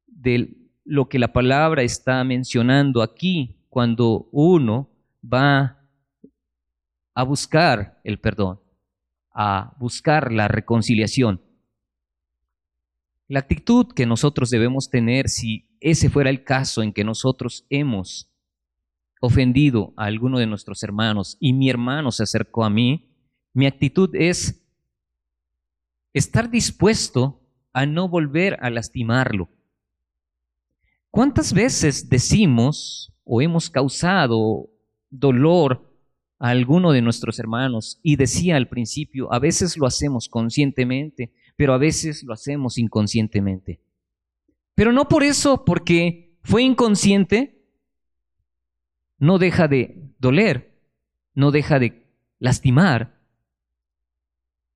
de 0.08 0.56
lo 0.84 1.10
que 1.10 1.20
la 1.20 1.34
palabra 1.34 1.84
está 1.84 2.24
mencionando 2.24 3.02
aquí 3.02 3.58
cuando 3.70 4.30
uno 4.32 4.90
va 5.22 5.82
a 7.14 7.24
buscar 7.24 8.00
el 8.04 8.20
perdón, 8.20 8.60
a 9.34 9.76
buscar 9.80 10.32
la 10.32 10.48
reconciliación. 10.48 11.42
La 13.28 13.40
actitud 13.40 13.88
que 13.94 14.06
nosotros 14.06 14.50
debemos 14.50 14.90
tener 14.90 15.30
si 15.30 15.68
ese 15.80 16.10
fuera 16.10 16.30
el 16.30 16.44
caso 16.44 16.84
en 16.84 16.94
que 16.94 17.04
nosotros 17.04 17.66
hemos 17.70 18.30
ofendido 19.26 19.94
a 19.98 20.06
alguno 20.06 20.40
de 20.40 20.48
nuestros 20.48 20.84
hermanos 20.84 21.38
y 21.40 21.54
mi 21.54 21.70
hermano 21.70 22.12
se 22.12 22.24
acercó 22.24 22.64
a 22.64 22.70
mí, 22.70 23.10
mi 23.54 23.66
actitud 23.66 24.10
es 24.14 24.66
estar 26.14 26.50
dispuesto 26.50 27.42
a 27.74 27.86
no 27.86 28.08
volver 28.08 28.58
a 28.62 28.70
lastimarlo. 28.70 29.50
¿Cuántas 31.12 31.54
veces 31.54 32.10
decimos 32.10 33.14
o 33.24 33.42
hemos 33.42 33.70
causado 33.70 34.70
dolor 35.10 35.90
a 36.40 36.50
alguno 36.50 36.92
de 36.92 37.02
nuestros 37.02 37.40
hermanos? 37.40 38.00
Y 38.04 38.18
decía 38.18 38.58
al 38.58 38.68
principio, 38.68 39.32
a 39.32 39.40
veces 39.40 39.78
lo 39.78 39.88
hacemos 39.88 40.28
conscientemente, 40.28 41.34
pero 41.56 41.74
a 41.74 41.78
veces 41.78 42.24
lo 42.24 42.34
hacemos 42.34 42.78
inconscientemente. 42.78 43.80
Pero 44.74 44.92
no 44.92 45.08
por 45.08 45.24
eso, 45.24 45.64
porque 45.64 46.38
fue 46.44 46.64
inconsciente, 46.64 47.55
no 49.18 49.38
deja 49.38 49.68
de 49.68 50.14
doler, 50.20 50.80
no 51.34 51.52
deja 51.52 51.80
de 51.80 52.06
lastimar 52.40 53.20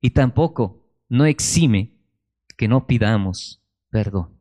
y 0.00 0.10
tampoco 0.10 0.86
no 1.08 1.26
exime 1.26 1.98
que 2.56 2.68
no 2.68 2.86
pidamos 2.86 3.60
perdón. 3.90 4.38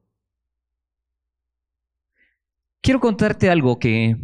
Quiero 2.82 3.00
contarte 3.00 3.50
algo 3.50 3.78
que 3.80 4.16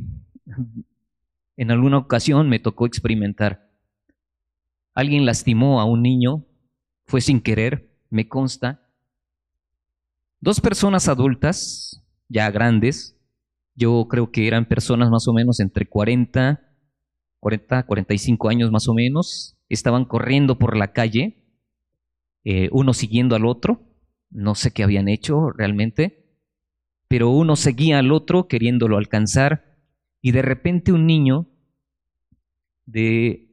en 1.58 1.72
alguna 1.72 1.98
ocasión 1.98 2.48
me 2.48 2.60
tocó 2.60 2.86
experimentar. 2.86 3.70
Alguien 4.94 5.26
lastimó 5.26 5.82
a 5.82 5.86
un 5.86 6.02
niño, 6.02 6.46
fue 7.06 7.20
sin 7.20 7.42
querer, 7.42 7.92
me 8.10 8.30
consta. 8.30 8.88
Dos 10.40 10.62
personas 10.62 11.10
adultas, 11.10 12.02
ya 12.30 12.50
grandes, 12.50 13.15
yo 13.76 14.08
creo 14.10 14.32
que 14.32 14.48
eran 14.48 14.66
personas 14.66 15.10
más 15.10 15.28
o 15.28 15.34
menos 15.34 15.60
entre 15.60 15.86
40, 15.86 16.62
40, 17.40 17.84
45 17.86 18.50
años 18.50 18.72
más 18.72 18.88
o 18.88 18.94
menos, 18.94 19.58
estaban 19.70 20.06
corriendo 20.06 20.58
por 20.58 20.78
la 20.78 20.94
calle, 20.94 21.44
eh, 22.44 22.70
uno 22.72 22.94
siguiendo 22.94 23.36
al 23.36 23.46
otro, 23.46 23.82
no 24.30 24.56
sé 24.56 24.72
qué 24.72 24.84
habían 24.84 25.08
hecho 25.08 25.52
realmente, 25.52 26.26
pero 27.08 27.30
uno 27.30 27.56
seguía 27.56 28.00
al 28.00 28.12
otro 28.12 28.48
queriéndolo 28.48 28.98
alcanzar 28.98 29.78
y 30.22 30.32
de 30.32 30.42
repente 30.42 30.92
un 30.92 31.06
niño 31.06 31.48
de 32.86 33.50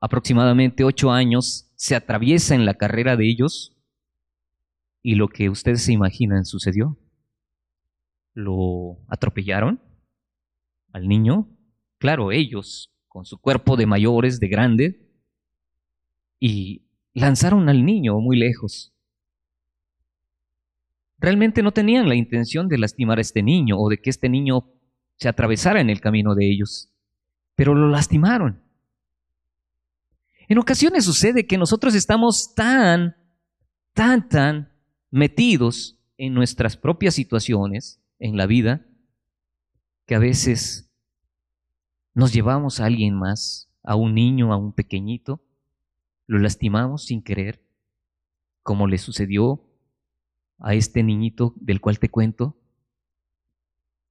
aproximadamente 0.00 0.84
ocho 0.84 1.10
años 1.10 1.70
se 1.76 1.94
atraviesa 1.94 2.54
en 2.54 2.66
la 2.66 2.74
carrera 2.74 3.16
de 3.16 3.28
ellos 3.28 3.76
y 5.02 5.16
lo 5.16 5.28
que 5.28 5.50
ustedes 5.50 5.82
se 5.82 5.92
imaginan 5.92 6.44
sucedió. 6.44 6.98
Lo 8.34 8.98
atropellaron 9.08 9.80
al 10.92 11.08
niño, 11.08 11.48
claro, 11.98 12.32
ellos 12.32 12.92
con 13.08 13.24
su 13.24 13.38
cuerpo 13.38 13.76
de 13.76 13.86
mayores, 13.86 14.40
de 14.40 14.48
grandes, 14.48 14.96
y 16.40 16.82
lanzaron 17.12 17.68
al 17.68 17.84
niño 17.84 18.18
muy 18.20 18.36
lejos. 18.36 18.92
Realmente 21.18 21.62
no 21.62 21.72
tenían 21.72 22.08
la 22.08 22.16
intención 22.16 22.68
de 22.68 22.76
lastimar 22.76 23.18
a 23.18 23.20
este 23.22 23.42
niño 23.42 23.78
o 23.78 23.88
de 23.88 23.98
que 23.98 24.10
este 24.10 24.28
niño 24.28 24.68
se 25.16 25.28
atravesara 25.28 25.80
en 25.80 25.90
el 25.90 26.00
camino 26.00 26.34
de 26.34 26.50
ellos, 26.50 26.92
pero 27.54 27.74
lo 27.74 27.88
lastimaron. 27.88 28.62
En 30.48 30.58
ocasiones 30.58 31.04
sucede 31.04 31.46
que 31.46 31.56
nosotros 31.56 31.94
estamos 31.94 32.54
tan, 32.54 33.16
tan, 33.94 34.28
tan 34.28 34.72
metidos 35.10 35.98
en 36.18 36.34
nuestras 36.34 36.76
propias 36.76 37.14
situaciones 37.14 38.03
en 38.18 38.36
la 38.36 38.46
vida 38.46 38.86
que 40.06 40.14
a 40.14 40.18
veces 40.18 40.90
nos 42.14 42.32
llevamos 42.32 42.80
a 42.80 42.86
alguien 42.86 43.14
más, 43.14 43.70
a 43.82 43.96
un 43.96 44.14
niño, 44.14 44.52
a 44.52 44.56
un 44.56 44.72
pequeñito, 44.72 45.42
lo 46.26 46.38
lastimamos 46.38 47.04
sin 47.04 47.22
querer, 47.22 47.62
como 48.62 48.86
le 48.86 48.98
sucedió 48.98 49.64
a 50.58 50.74
este 50.74 51.02
niñito 51.02 51.54
del 51.56 51.80
cual 51.80 51.98
te 51.98 52.08
cuento. 52.08 52.56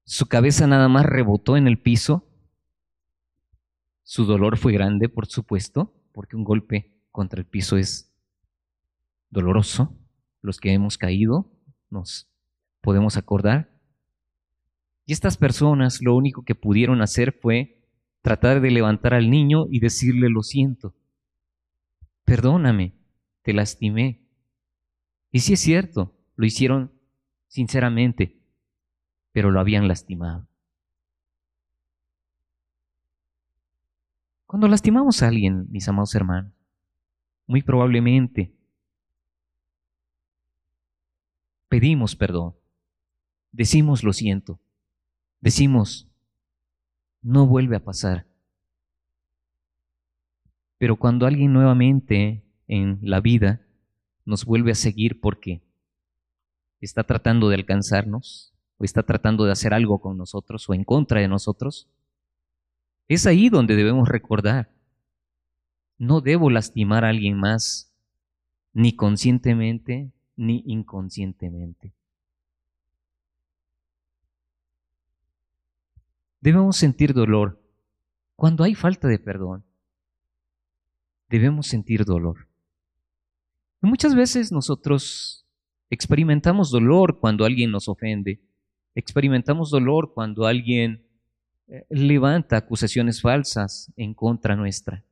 Su 0.05 0.27
cabeza 0.27 0.67
nada 0.67 0.89
más 0.89 1.05
rebotó 1.05 1.57
en 1.57 1.67
el 1.67 1.79
piso. 1.79 2.27
Su 4.03 4.25
dolor 4.25 4.57
fue 4.57 4.73
grande, 4.73 5.09
por 5.09 5.25
supuesto, 5.25 5.93
porque 6.11 6.35
un 6.35 6.43
golpe 6.43 6.93
contra 7.11 7.39
el 7.39 7.45
piso 7.45 7.77
es 7.77 8.13
doloroso. 9.29 9.97
Los 10.41 10.59
que 10.59 10.73
hemos 10.73 10.97
caído 10.97 11.49
nos 11.89 12.29
podemos 12.81 13.15
acordar. 13.17 13.72
Y 15.05 15.13
estas 15.13 15.37
personas 15.37 16.01
lo 16.01 16.15
único 16.15 16.43
que 16.43 16.55
pudieron 16.55 17.01
hacer 17.01 17.33
fue 17.33 17.77
tratar 18.21 18.61
de 18.61 18.71
levantar 18.71 19.13
al 19.13 19.29
niño 19.29 19.65
y 19.69 19.79
decirle 19.79 20.29
lo 20.29 20.43
siento. 20.43 20.95
Perdóname, 22.23 22.93
te 23.41 23.53
lastimé. 23.53 24.21
Y 25.31 25.39
sí 25.39 25.53
es 25.53 25.59
cierto, 25.59 26.15
lo 26.35 26.45
hicieron 26.45 26.91
sinceramente, 27.47 28.39
pero 29.31 29.51
lo 29.51 29.59
habían 29.59 29.87
lastimado. 29.87 30.47
Cuando 34.45 34.67
lastimamos 34.67 35.21
a 35.21 35.27
alguien, 35.27 35.65
mis 35.71 35.87
amados 35.87 36.13
hermanos, 36.15 36.53
muy 37.47 37.61
probablemente 37.61 38.53
pedimos 41.67 42.15
perdón, 42.15 42.55
decimos 43.51 44.03
lo 44.03 44.13
siento, 44.13 44.59
decimos, 45.43 46.07
no 47.21 47.45
vuelve 47.45 47.75
a 47.75 47.83
pasar. 47.83 48.25
Pero 50.77 50.95
cuando 50.95 51.25
alguien 51.25 51.51
nuevamente 51.51 52.45
en 52.67 52.99
la 53.01 53.19
vida 53.19 53.61
nos 54.23 54.45
vuelve 54.45 54.71
a 54.71 54.75
seguir 54.75 55.19
porque 55.19 55.61
está 56.79 57.03
tratando 57.03 57.49
de 57.49 57.55
alcanzarnos 57.55 58.53
o 58.77 58.85
está 58.85 59.03
tratando 59.03 59.43
de 59.43 59.51
hacer 59.51 59.73
algo 59.73 59.99
con 59.99 60.17
nosotros 60.17 60.69
o 60.69 60.73
en 60.73 60.85
contra 60.85 61.19
de 61.19 61.27
nosotros, 61.27 61.89
es 63.09 63.27
ahí 63.27 63.49
donde 63.49 63.75
debemos 63.75 64.07
recordar, 64.07 64.71
no 65.97 66.21
debo 66.21 66.49
lastimar 66.49 67.03
a 67.03 67.09
alguien 67.09 67.37
más, 67.37 67.93
ni 68.71 68.95
conscientemente 68.95 70.13
ni 70.37 70.63
inconscientemente. 70.65 71.93
Debemos 76.43 76.77
sentir 76.77 77.13
dolor 77.13 77.59
cuando 78.35 78.63
hay 78.63 78.75
falta 78.75 79.07
de 79.07 79.17
perdón. 79.17 79.63
Debemos 81.29 81.67
sentir 81.67 82.05
dolor. 82.05 82.47
Y 83.81 83.87
muchas 83.87 84.13
veces 84.13 84.51
nosotros 84.51 85.43
Experimentamos 85.93 86.71
dolor 86.71 87.19
cuando 87.19 87.45
alguien 87.45 87.69
nos 87.69 87.87
ofende. 87.87 88.41
Experimentamos 88.95 89.69
dolor 89.69 90.11
cuando 90.15 90.47
alguien 90.47 91.05
eh, 91.67 91.85
levanta 91.87 92.57
acusaciones 92.57 93.21
falsas 93.21 93.93
en 93.95 94.15
contra 94.15 94.55
nuestra. 94.55 95.05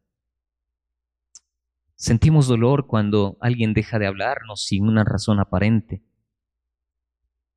Sentimos 1.93 2.47
dolor 2.47 2.87
cuando 2.87 3.37
alguien 3.41 3.75
deja 3.75 3.99
de 3.99 4.07
hablarnos 4.07 4.65
sin 4.65 4.87
una 4.87 5.03
razón 5.03 5.39
aparente. 5.39 6.01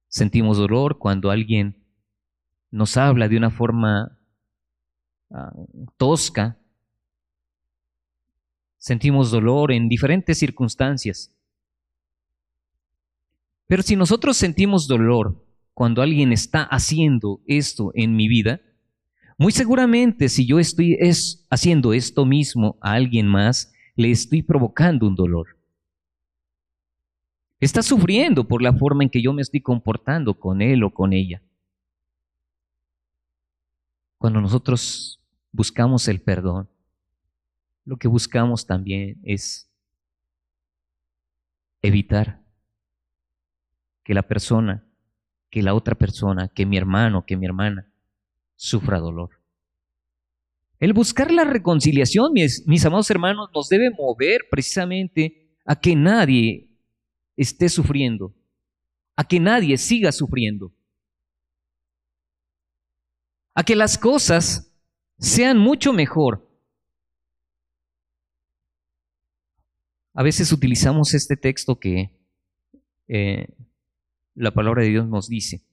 Sentimos 0.09 0.59
dolor 0.59 0.99
cuando 0.99 1.31
alguien 1.31 1.83
nos 2.75 2.97
habla 2.97 3.29
de 3.29 3.37
una 3.37 3.51
forma 3.51 4.19
ah, 5.31 5.53
tosca. 5.97 6.59
Sentimos 8.77 9.31
dolor 9.31 9.71
en 9.71 9.89
diferentes 9.89 10.39
circunstancias. 10.39 11.33
Pero 13.69 13.83
si 13.85 13.95
nosotros 13.95 14.37
sentimos 14.37 14.89
dolor 14.89 15.41
cuando 15.73 16.03
alguien 16.03 16.33
está 16.33 16.65
haciendo 16.65 17.41
esto 17.47 17.93
en 17.95 18.17
mi 18.17 18.27
vida, 18.27 18.61
muy 19.39 19.53
seguramente 19.53 20.29
si 20.29 20.45
yo 20.45 20.59
estoy 20.59 20.97
es, 20.99 21.47
haciendo 21.51 21.93
esto 21.93 22.27
mismo 22.27 22.77
a 22.81 22.95
alguien 22.95 23.29
más, 23.29 23.73
le 23.95 24.11
estoy 24.11 24.43
provocando 24.43 25.07
un 25.07 25.15
dolor. 25.15 25.61
Está 27.61 27.83
sufriendo 27.83 28.49
por 28.49 28.63
la 28.63 28.73
forma 28.73 29.05
en 29.05 29.11
que 29.11 29.23
yo 29.23 29.33
me 29.33 29.43
estoy 29.43 29.61
comportando 29.61 30.35
con 30.35 30.61
él 30.61 30.83
o 30.83 30.93
con 30.93 31.13
ella. 31.13 31.41
Cuando 34.25 34.41
nosotros 34.41 35.21
buscamos 35.53 36.09
el 36.09 36.19
perdón, 36.19 36.71
lo 37.85 37.99
que 37.99 38.09
buscamos 38.09 38.67
también 38.67 39.21
es 39.23 39.71
evitar 41.83 42.43
que 44.03 44.15
la 44.15 44.23
persona, 44.23 44.83
que 45.51 45.63
la 45.63 45.75
otra 45.75 45.95
persona, 45.95 46.49
que 46.49 46.65
mi 46.65 46.79
hermano, 46.79 47.27
que 47.27 47.37
mi 47.37 47.45
hermana, 47.45 47.93
sufra 48.57 48.99
dolor. 48.99 49.29
El 50.79 50.95
buscar 50.95 51.31
la 51.31 51.45
reconciliación, 51.45 52.33
mis, 52.33 52.87
amados 52.87 53.11
hermanos, 53.11 53.51
nos 53.55 53.69
debe 53.69 53.91
mover 53.91 54.47
precisamente 54.51 55.55
a 55.67 55.79
que 55.79 55.95
nadie 55.95 56.71
esté 57.37 57.69
sufriendo, 57.69 58.35
a 59.17 59.25
que 59.25 59.39
nadie 59.39 59.77
siga 59.77 60.13
sufriendo, 60.13 60.73
a 63.55 63.63
que 63.63 63.77
las 63.77 63.99
cosas 63.99 64.73
sean 65.19 65.59
mucho 65.59 65.93
mejor. 65.93 66.49
A 70.13 70.23
veces 70.23 70.53
utilizamos 70.53 71.15
este 71.15 71.37
texto 71.37 71.79
que 71.79 72.11
eh, 73.09 73.49
la 74.35 74.53
palabra 74.53 74.83
de 74.83 74.89
Dios 74.89 75.09
nos 75.09 75.29
dice. 75.29 75.65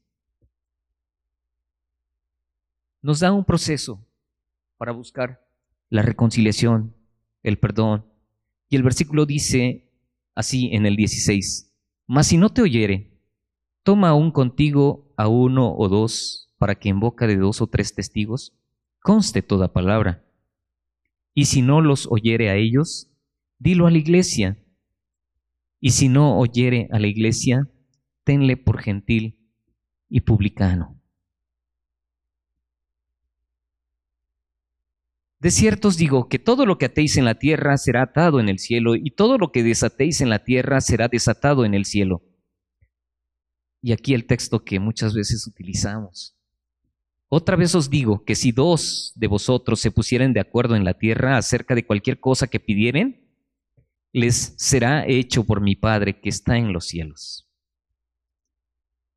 Nos 3.02 3.20
da 3.20 3.32
un 3.32 3.46
proceso 3.46 4.06
para 4.78 4.91
buscar 4.91 5.48
la 5.89 6.02
reconciliación, 6.02 6.96
el 7.44 7.58
perdón. 7.58 8.06
Y 8.70 8.76
el 8.76 8.84
versículo 8.84 9.26
dice 9.26 9.91
así 10.36 10.70
en 10.74 10.86
el 10.86 10.96
16, 10.96 11.74
mas 12.08 12.28
si 12.28 12.38
no 12.38 12.50
te 12.50 12.62
oyere, 12.62 13.20
toma 13.84 14.10
aún 14.10 14.32
contigo 14.32 15.13
a 15.17 15.28
uno 15.28 15.76
o 15.76 15.89
dos, 15.89 16.51
para 16.62 16.76
que 16.76 16.89
en 16.89 17.00
boca 17.00 17.26
de 17.26 17.38
dos 17.38 17.60
o 17.60 17.65
tres 17.65 17.95
testigos 17.95 18.56
conste 19.00 19.41
toda 19.41 19.74
palabra. 19.74 20.24
Y 21.34 21.45
si 21.45 21.63
no 21.63 21.82
los 21.82 22.06
oyere 22.06 22.52
a 22.52 22.56
ellos, 22.56 23.12
dilo 23.58 23.88
a 23.88 23.89
la 23.89 23.97
iglesia. 23.97 24.63
Y 25.80 25.89
si 25.89 26.08
no 26.08 26.38
oyere 26.38 26.88
a 26.91 27.00
la 27.00 27.08
iglesia, 27.08 27.67
tenle 28.24 28.58
por 28.58 28.80
gentil 28.80 29.39
y 30.08 30.21
publicano. 30.21 31.02
De 35.39 35.50
cierto 35.50 35.88
os 35.88 35.97
digo 35.97 36.30
que 36.30 36.38
todo 36.38 36.67
lo 36.67 36.78
que 36.78 36.86
atéis 36.86 37.17
en 37.17 37.26
la 37.26 37.39
tierra 37.39 37.76
será 37.80 38.04
atado 38.04 38.39
en 38.39 38.50
el 38.50 38.60
cielo, 38.60 38.93
y 38.93 39.10
todo 39.10 39.39
lo 39.39 39.52
que 39.52 39.63
desatéis 39.63 40.21
en 40.21 40.30
la 40.30 40.43
tierra 40.43 40.80
será 40.80 41.08
desatado 41.08 41.65
en 41.65 41.74
el 41.74 41.86
cielo. 41.86 42.21
Y 43.82 43.93
aquí 43.93 44.13
el 44.13 44.28
texto 44.28 44.63
que 44.63 44.80
muchas 44.80 45.15
veces 45.15 45.47
utilizamos. 45.47 46.38
Otra 47.34 47.56
vez 47.56 47.74
os 47.76 47.89
digo 47.89 48.26
que 48.26 48.36
si 48.36 48.52
dos 48.52 49.13
de 49.15 49.28
vosotros 49.28 49.80
se 49.80 49.89
pusieren 49.89 50.34
de 50.34 50.41
acuerdo 50.41 50.76
en 50.76 50.84
la 50.84 50.96
tierra 50.96 51.38
acerca 51.38 51.76
de 51.76 51.86
cualquier 51.86 52.20
cosa 52.20 52.48
que 52.48 52.60
pidieren, 52.60 53.26
les 54.12 54.54
será 54.58 55.08
hecho 55.08 55.46
por 55.46 55.62
mi 55.62 55.78
Padre 55.78 56.20
que 56.20 56.28
está 56.28 56.58
en 56.58 56.74
los 56.74 56.88
cielos. 56.88 57.50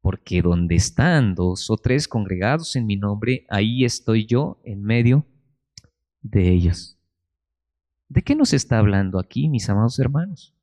Porque 0.00 0.42
donde 0.42 0.76
están 0.76 1.34
dos 1.34 1.68
o 1.70 1.76
tres 1.76 2.06
congregados 2.06 2.76
en 2.76 2.86
mi 2.86 2.94
nombre, 2.94 3.46
ahí 3.50 3.84
estoy 3.84 4.26
yo 4.26 4.60
en 4.62 4.84
medio 4.84 5.26
de 6.22 6.52
ellos. 6.52 6.96
¿De 8.08 8.22
qué 8.22 8.36
nos 8.36 8.52
está 8.52 8.78
hablando 8.78 9.18
aquí, 9.18 9.48
mis 9.48 9.68
amados 9.68 9.98
hermanos? 9.98 10.54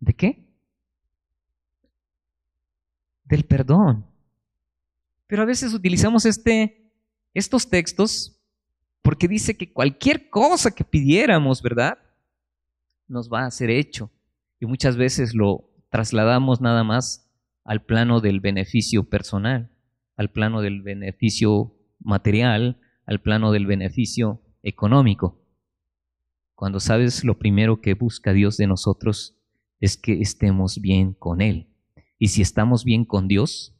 ¿De 0.00 0.14
qué? 0.14 0.44
Del 3.22 3.44
perdón. 3.44 4.12
Pero 5.34 5.42
a 5.42 5.46
veces 5.46 5.74
utilizamos 5.74 6.26
este, 6.26 6.92
estos 7.32 7.68
textos 7.68 8.40
porque 9.02 9.26
dice 9.26 9.56
que 9.56 9.72
cualquier 9.72 10.30
cosa 10.30 10.70
que 10.70 10.84
pidiéramos, 10.84 11.60
¿verdad? 11.60 11.98
Nos 13.08 13.28
va 13.28 13.44
a 13.44 13.50
ser 13.50 13.68
hecho. 13.68 14.12
Y 14.60 14.66
muchas 14.66 14.96
veces 14.96 15.34
lo 15.34 15.72
trasladamos 15.90 16.60
nada 16.60 16.84
más 16.84 17.28
al 17.64 17.84
plano 17.84 18.20
del 18.20 18.38
beneficio 18.38 19.08
personal, 19.08 19.72
al 20.16 20.30
plano 20.30 20.60
del 20.60 20.82
beneficio 20.82 21.74
material, 21.98 22.80
al 23.04 23.20
plano 23.20 23.50
del 23.50 23.66
beneficio 23.66 24.40
económico. 24.62 25.44
Cuando 26.54 26.78
sabes 26.78 27.24
lo 27.24 27.40
primero 27.40 27.80
que 27.80 27.94
busca 27.94 28.32
Dios 28.32 28.56
de 28.56 28.68
nosotros 28.68 29.36
es 29.80 29.96
que 29.96 30.20
estemos 30.20 30.80
bien 30.80 31.12
con 31.12 31.40
Él. 31.40 31.74
Y 32.20 32.28
si 32.28 32.40
estamos 32.40 32.84
bien 32.84 33.04
con 33.04 33.26
Dios, 33.26 33.73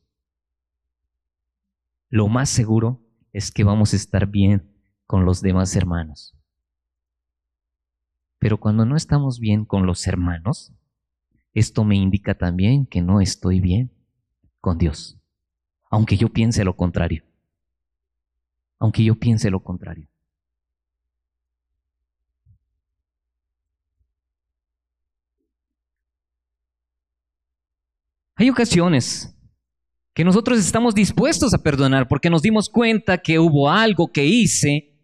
lo 2.09 2.29
más 2.29 2.49
seguro 2.49 3.01
es 3.33 3.51
que 3.51 3.65
vamos 3.65 3.93
a 3.93 3.97
estar 3.97 4.27
bien 4.27 4.71
con 5.07 5.25
los 5.25 5.41
demás 5.41 5.75
hermanos. 5.77 6.35
Pero 8.39 8.61
cuando 8.61 8.85
no 8.85 8.97
estamos 8.97 9.41
bien 9.41 9.65
con 9.65 9.87
los 9.87 10.07
hermanos, 10.07 10.73
esto 11.55 11.85
me 11.85 11.97
indica 11.97 12.37
también 12.37 12.87
que 12.87 13.01
no 13.01 13.21
estoy 13.21 13.61
bien 13.61 13.91
con 14.61 14.79
Dios, 14.79 15.19
aunque 15.91 16.17
yo 16.17 16.29
piense 16.29 16.65
lo 16.65 16.77
contrario. 16.77 17.25
Aunque 18.79 19.05
yo 19.05 19.15
piense 19.15 19.51
lo 19.51 19.61
contrario. 19.61 20.09
Hay 28.37 28.51
ocasiones 28.51 29.34
que 30.15 30.25
nosotros 30.25 30.59
estamos 30.59 30.95
dispuestos 30.95 31.53
a 31.53 31.63
perdonar 31.63 32.09
porque 32.09 32.31
nos 32.31 32.41
dimos 32.41 32.69
cuenta 32.71 33.19
que 33.19 33.39
hubo 33.39 33.69
algo 33.69 34.11
que 34.11 34.25
hice 34.25 34.95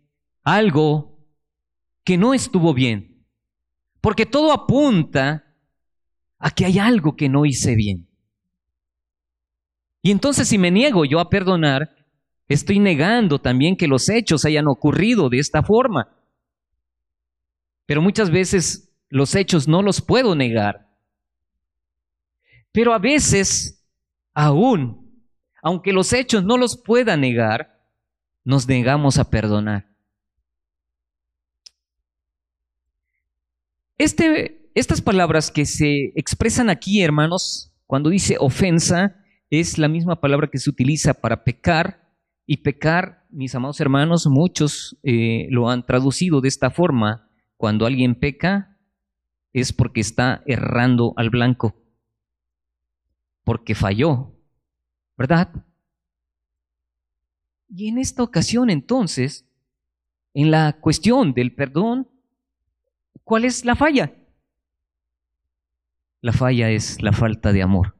algo 0.42 1.18
que 2.04 2.16
no 2.16 2.32
estuvo 2.32 2.72
bien. 2.72 3.26
Porque 4.00 4.24
todo 4.24 4.52
apunta 4.52 5.44
a 6.38 6.50
que 6.50 6.64
hay 6.64 6.78
algo 6.78 7.16
que 7.16 7.28
no 7.28 7.44
hice 7.44 7.74
bien. 7.74 8.08
Y 10.02 10.10
entonces 10.10 10.48
si 10.48 10.56
me 10.56 10.70
niego 10.70 11.04
yo 11.04 11.20
a 11.20 11.28
perdonar, 11.28 11.94
estoy 12.48 12.78
negando 12.78 13.38
también 13.38 13.76
que 13.76 13.88
los 13.88 14.08
hechos 14.08 14.44
hayan 14.44 14.66
ocurrido 14.68 15.28
de 15.28 15.38
esta 15.38 15.62
forma. 15.62 16.08
Pero 17.84 18.00
muchas 18.00 18.30
veces 18.30 18.92
los 19.08 19.34
hechos 19.34 19.68
no 19.68 19.82
los 19.82 20.00
puedo 20.00 20.34
negar. 20.34 20.88
Pero 22.72 22.94
a 22.94 22.98
veces, 22.98 23.79
aún, 24.34 25.24
aunque 25.62 25.92
los 25.92 26.12
hechos 26.12 26.44
no 26.44 26.56
los 26.56 26.76
pueda 26.76 27.16
negar, 27.16 27.80
nos 28.44 28.66
negamos 28.66 29.18
a 29.18 29.30
perdonar. 29.30 29.88
Este, 33.98 34.70
estas 34.74 35.02
palabras 35.02 35.50
que 35.50 35.66
se 35.66 36.12
expresan 36.14 36.70
aquí, 36.70 37.02
hermanos, 37.02 37.76
cuando 37.86 38.08
dice 38.08 38.36
ofensa, 38.40 39.16
es 39.50 39.78
la 39.78 39.88
misma 39.88 40.20
palabra 40.20 40.48
que 40.48 40.58
se 40.58 40.70
utiliza 40.70 41.12
para 41.12 41.44
pecar. 41.44 41.98
Y 42.46 42.58
pecar, 42.58 43.26
mis 43.30 43.54
amados 43.54 43.80
hermanos, 43.80 44.26
muchos 44.26 44.98
eh, 45.02 45.46
lo 45.50 45.68
han 45.68 45.84
traducido 45.84 46.40
de 46.40 46.48
esta 46.48 46.70
forma. 46.70 47.28
Cuando 47.56 47.86
alguien 47.86 48.14
peca, 48.14 48.78
es 49.52 49.72
porque 49.72 50.00
está 50.00 50.42
errando 50.46 51.12
al 51.16 51.30
blanco, 51.30 51.79
porque 53.44 53.74
falló, 53.74 54.32
¿verdad? 55.16 55.52
Y 57.68 57.88
en 57.88 57.98
esta 57.98 58.22
ocasión, 58.22 58.70
entonces, 58.70 59.46
en 60.34 60.50
la 60.50 60.78
cuestión 60.80 61.32
del 61.32 61.54
perdón, 61.54 62.08
¿Cuál 63.30 63.44
es 63.44 63.64
la 63.64 63.76
falla? 63.76 64.12
La 66.20 66.32
falla 66.32 66.68
es 66.70 67.00
la 67.00 67.12
falta 67.12 67.52
de 67.52 67.62
amor. 67.62 67.96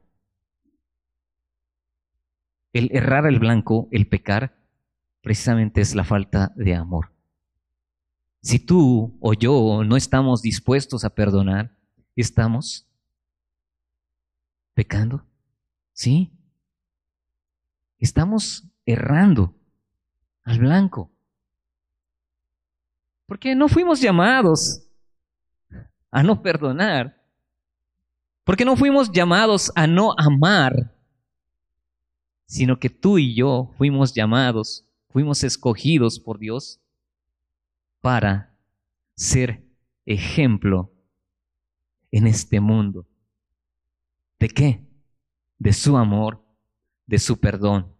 El 2.73 2.89
errar 2.91 3.25
el 3.25 3.39
blanco, 3.39 3.87
el 3.91 4.07
pecar, 4.07 4.57
precisamente 5.21 5.79
es 5.79 5.95
la 5.95 6.03
falta 6.03 6.51
de 6.57 6.75
amor. 6.75 7.13
Si 8.41 8.59
tú 8.59 9.17
o 9.21 9.33
yo 9.33 9.85
no 9.85 9.95
estamos 9.95 10.41
dispuestos 10.41 11.05
a 11.05 11.15
perdonar, 11.15 11.77
¿estamos 12.17 12.89
pecando? 14.73 15.25
¿Sí? 15.93 16.31
Estamos 17.97 18.67
errando 18.85 19.55
al 20.43 20.59
blanco. 20.59 21.11
Porque 23.25 23.55
no 23.55 23.69
fuimos 23.69 24.01
llamados 24.01 24.87
a 26.09 26.23
no 26.23 26.41
perdonar. 26.41 27.21
Porque 28.43 28.65
no 28.65 28.75
fuimos 28.75 29.11
llamados 29.11 29.71
a 29.75 29.87
no 29.87 30.13
amar, 30.17 30.95
sino 32.45 32.79
que 32.79 32.89
tú 32.89 33.17
y 33.17 33.35
yo 33.35 33.71
fuimos 33.77 34.13
llamados, 34.13 34.85
fuimos 35.09 35.43
escogidos 35.43 36.19
por 36.19 36.39
Dios 36.39 36.81
para 38.01 38.57
ser 39.15 39.63
ejemplo 40.05 40.91
en 42.11 42.27
este 42.27 42.59
mundo. 42.59 43.07
¿De 44.39 44.49
qué? 44.49 44.90
De 45.61 45.73
su 45.73 45.95
amor, 45.95 46.43
de 47.05 47.19
su 47.19 47.39
perdón. 47.39 47.95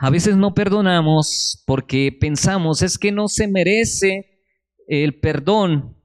A 0.00 0.10
veces 0.10 0.36
no 0.36 0.54
perdonamos 0.54 1.62
porque 1.68 2.10
pensamos 2.10 2.82
es 2.82 2.98
que 2.98 3.12
no 3.12 3.28
se 3.28 3.46
merece 3.46 4.42
el 4.88 5.20
perdón. 5.20 5.96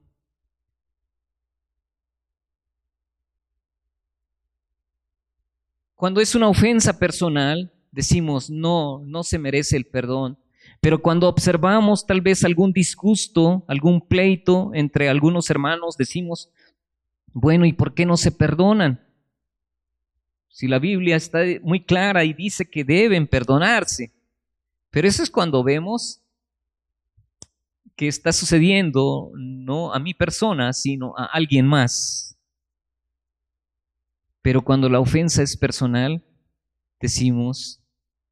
Cuando 5.96 6.20
es 6.20 6.36
una 6.36 6.48
ofensa 6.48 7.00
personal, 7.00 7.72
decimos, 7.90 8.48
no, 8.48 9.02
no 9.04 9.24
se 9.24 9.40
merece 9.40 9.76
el 9.76 9.86
perdón. 9.86 10.38
Pero 10.80 11.02
cuando 11.02 11.28
observamos 11.28 12.06
tal 12.06 12.20
vez 12.20 12.44
algún 12.44 12.72
disgusto, 12.72 13.64
algún 13.66 14.06
pleito 14.06 14.70
entre 14.72 15.08
algunos 15.08 15.50
hermanos, 15.50 15.96
decimos, 15.96 16.52
bueno, 17.40 17.66
¿y 17.66 17.72
por 17.72 17.94
qué 17.94 18.04
no 18.04 18.16
se 18.16 18.32
perdonan? 18.32 19.00
Si 20.48 20.66
la 20.66 20.80
Biblia 20.80 21.14
está 21.14 21.38
muy 21.62 21.84
clara 21.84 22.24
y 22.24 22.32
dice 22.32 22.68
que 22.68 22.82
deben 22.82 23.28
perdonarse. 23.28 24.12
Pero 24.90 25.06
eso 25.06 25.22
es 25.22 25.30
cuando 25.30 25.62
vemos 25.62 26.20
que 27.94 28.08
está 28.08 28.32
sucediendo 28.32 29.30
no 29.36 29.94
a 29.94 30.00
mi 30.00 30.14
persona, 30.14 30.72
sino 30.72 31.16
a 31.16 31.26
alguien 31.26 31.66
más. 31.66 32.36
Pero 34.42 34.62
cuando 34.62 34.88
la 34.88 34.98
ofensa 34.98 35.42
es 35.42 35.56
personal, 35.56 36.24
decimos, 37.00 37.80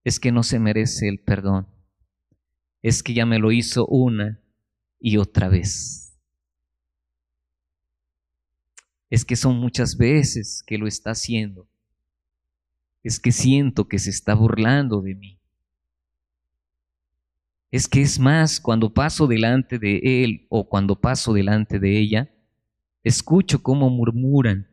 es 0.03 0.19
que 0.19 0.33
no 0.33 0.42
se 0.42 0.59
merece 0.59 1.09
el 1.09 1.21
perdón. 1.21 1.69
Es 2.83 3.05
que 3.05 3.14
ya 3.14 3.25
me 3.25 3.38
lo 3.38 3.53
hizo 3.53 3.87
una 3.87 4.40
y 4.99 5.16
otra 5.16 5.49
vez. 5.49 6.06
Es 9.09 9.25
que 9.25 9.37
son 9.37 9.57
muchas 9.59 9.97
veces 9.97 10.62
que 10.66 10.79
lo 10.79 10.87
está 10.87 11.11
haciendo. 11.11 11.69
Es 13.03 13.21
que 13.21 13.31
siento 13.31 13.87
que 13.87 13.99
se 13.99 14.11
está 14.11 14.35
burlando 14.35 15.01
de 15.01 15.14
mí. 15.14 15.38
Es 17.71 17.88
que 17.88 18.01
es 18.01 18.19
más, 18.19 18.61
cuando 18.61 18.92
paso 18.92 19.27
delante 19.27 19.79
de 19.79 20.25
él 20.25 20.47
o 20.49 20.69
cuando 20.69 21.01
paso 21.01 21.33
delante 21.33 21.79
de 21.79 21.99
ella, 21.99 22.31
escucho 23.05 23.62
cómo 23.62 23.90
murmuran. 23.90 24.66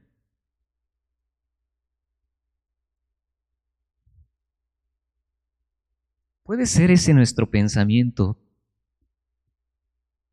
Puede 6.43 6.65
ser 6.65 6.91
ese 6.91 7.13
nuestro 7.13 7.49
pensamiento, 7.49 8.37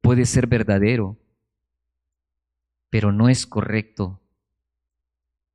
puede 0.01 0.27
ser 0.27 0.47
verdadero, 0.47 1.17
pero 2.91 3.13
no 3.13 3.29
es 3.29 3.47
correcto 3.47 4.21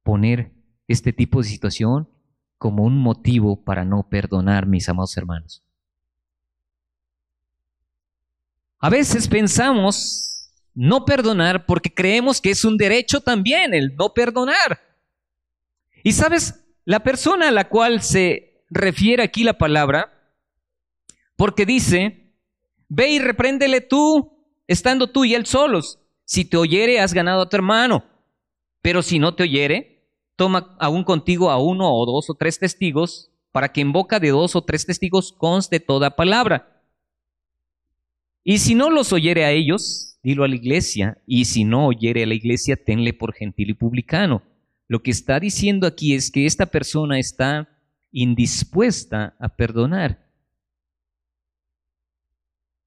poner 0.04 0.52
este 0.88 1.13
tipo 1.13 1.41
de 1.41 1.50
situación 1.50 2.10
como 2.58 2.84
un 2.84 2.98
motivo 2.98 3.63
para 3.63 3.86
no 3.86 4.08
perdonar, 4.10 4.65
mis 4.65 4.88
amados 4.88 5.15
hermanos. 5.17 5.63
A 8.80 8.89
veces 8.89 9.28
pensamos 9.28 10.52
no 10.74 11.06
perdonar 11.06 11.65
porque 11.65 11.93
creemos 11.93 12.39
que 12.39 12.52
es 12.52 12.63
un 12.65 12.78
derecho 12.78 13.21
también 13.21 13.74
el 13.74 13.95
no 13.95 14.13
perdonar. 14.13 14.82
Y 16.04 16.13
sabes, 16.13 16.63
la 16.84 17.02
persona 17.02 17.50
a 17.50 17.52
la 17.52 17.67
cual 17.67 18.02
se 18.02 18.63
refiere 18.69 19.24
aquí 19.24 19.43
la 19.43 19.58
palabra, 19.58 20.12
porque 21.36 21.65
dice, 21.65 22.34
ve 22.88 23.10
y 23.10 23.19
repréndele 23.19 23.82
tú, 23.82 24.38
estando 24.67 25.10
tú 25.10 25.26
y 25.26 25.34
él 25.34 25.45
solos. 25.45 26.00
Si 26.25 26.43
te 26.43 26.57
oyere, 26.57 26.99
has 26.99 27.13
ganado 27.13 27.41
a 27.41 27.49
tu 27.49 27.55
hermano. 27.55 28.03
Pero 28.81 29.01
si 29.01 29.19
no 29.19 29.35
te 29.35 29.43
oyere, 29.43 30.09
toma 30.35 30.75
aún 30.79 31.03
contigo 31.03 31.49
a 31.49 31.61
uno 31.61 31.91
o 31.91 32.05
dos 32.05 32.29
o 32.29 32.33
tres 32.33 32.59
testigos, 32.59 33.31
para 33.51 33.71
que 33.71 33.81
en 33.81 33.93
boca 33.93 34.19
de 34.19 34.29
dos 34.29 34.55
o 34.55 34.63
tres 34.63 34.85
testigos 34.85 35.31
conste 35.31 35.79
toda 35.79 36.15
palabra. 36.15 36.83
Y 38.43 38.57
si 38.57 38.75
no 38.75 38.89
los 38.89 39.13
oyere 39.13 39.45
a 39.45 39.51
ellos, 39.51 40.19
dilo 40.21 40.43
a 40.43 40.47
la 40.47 40.55
iglesia, 40.55 41.17
y 41.25 41.45
si 41.45 41.63
no 41.63 41.88
oyere 41.88 42.23
a 42.23 42.27
la 42.27 42.33
iglesia, 42.33 42.75
tenle 42.75 43.13
por 43.13 43.33
gentil 43.33 43.69
y 43.69 43.73
publicano. 43.73 44.43
Lo 44.88 45.01
que 45.01 45.11
está 45.11 45.39
diciendo 45.39 45.88
aquí 45.88 46.13
es 46.13 46.29
que 46.29 46.45
esta 46.45 46.65
persona 46.67 47.17
está 47.17 47.69
indispuesta 48.11 49.35
a 49.39 49.49
perdonar. 49.49 50.25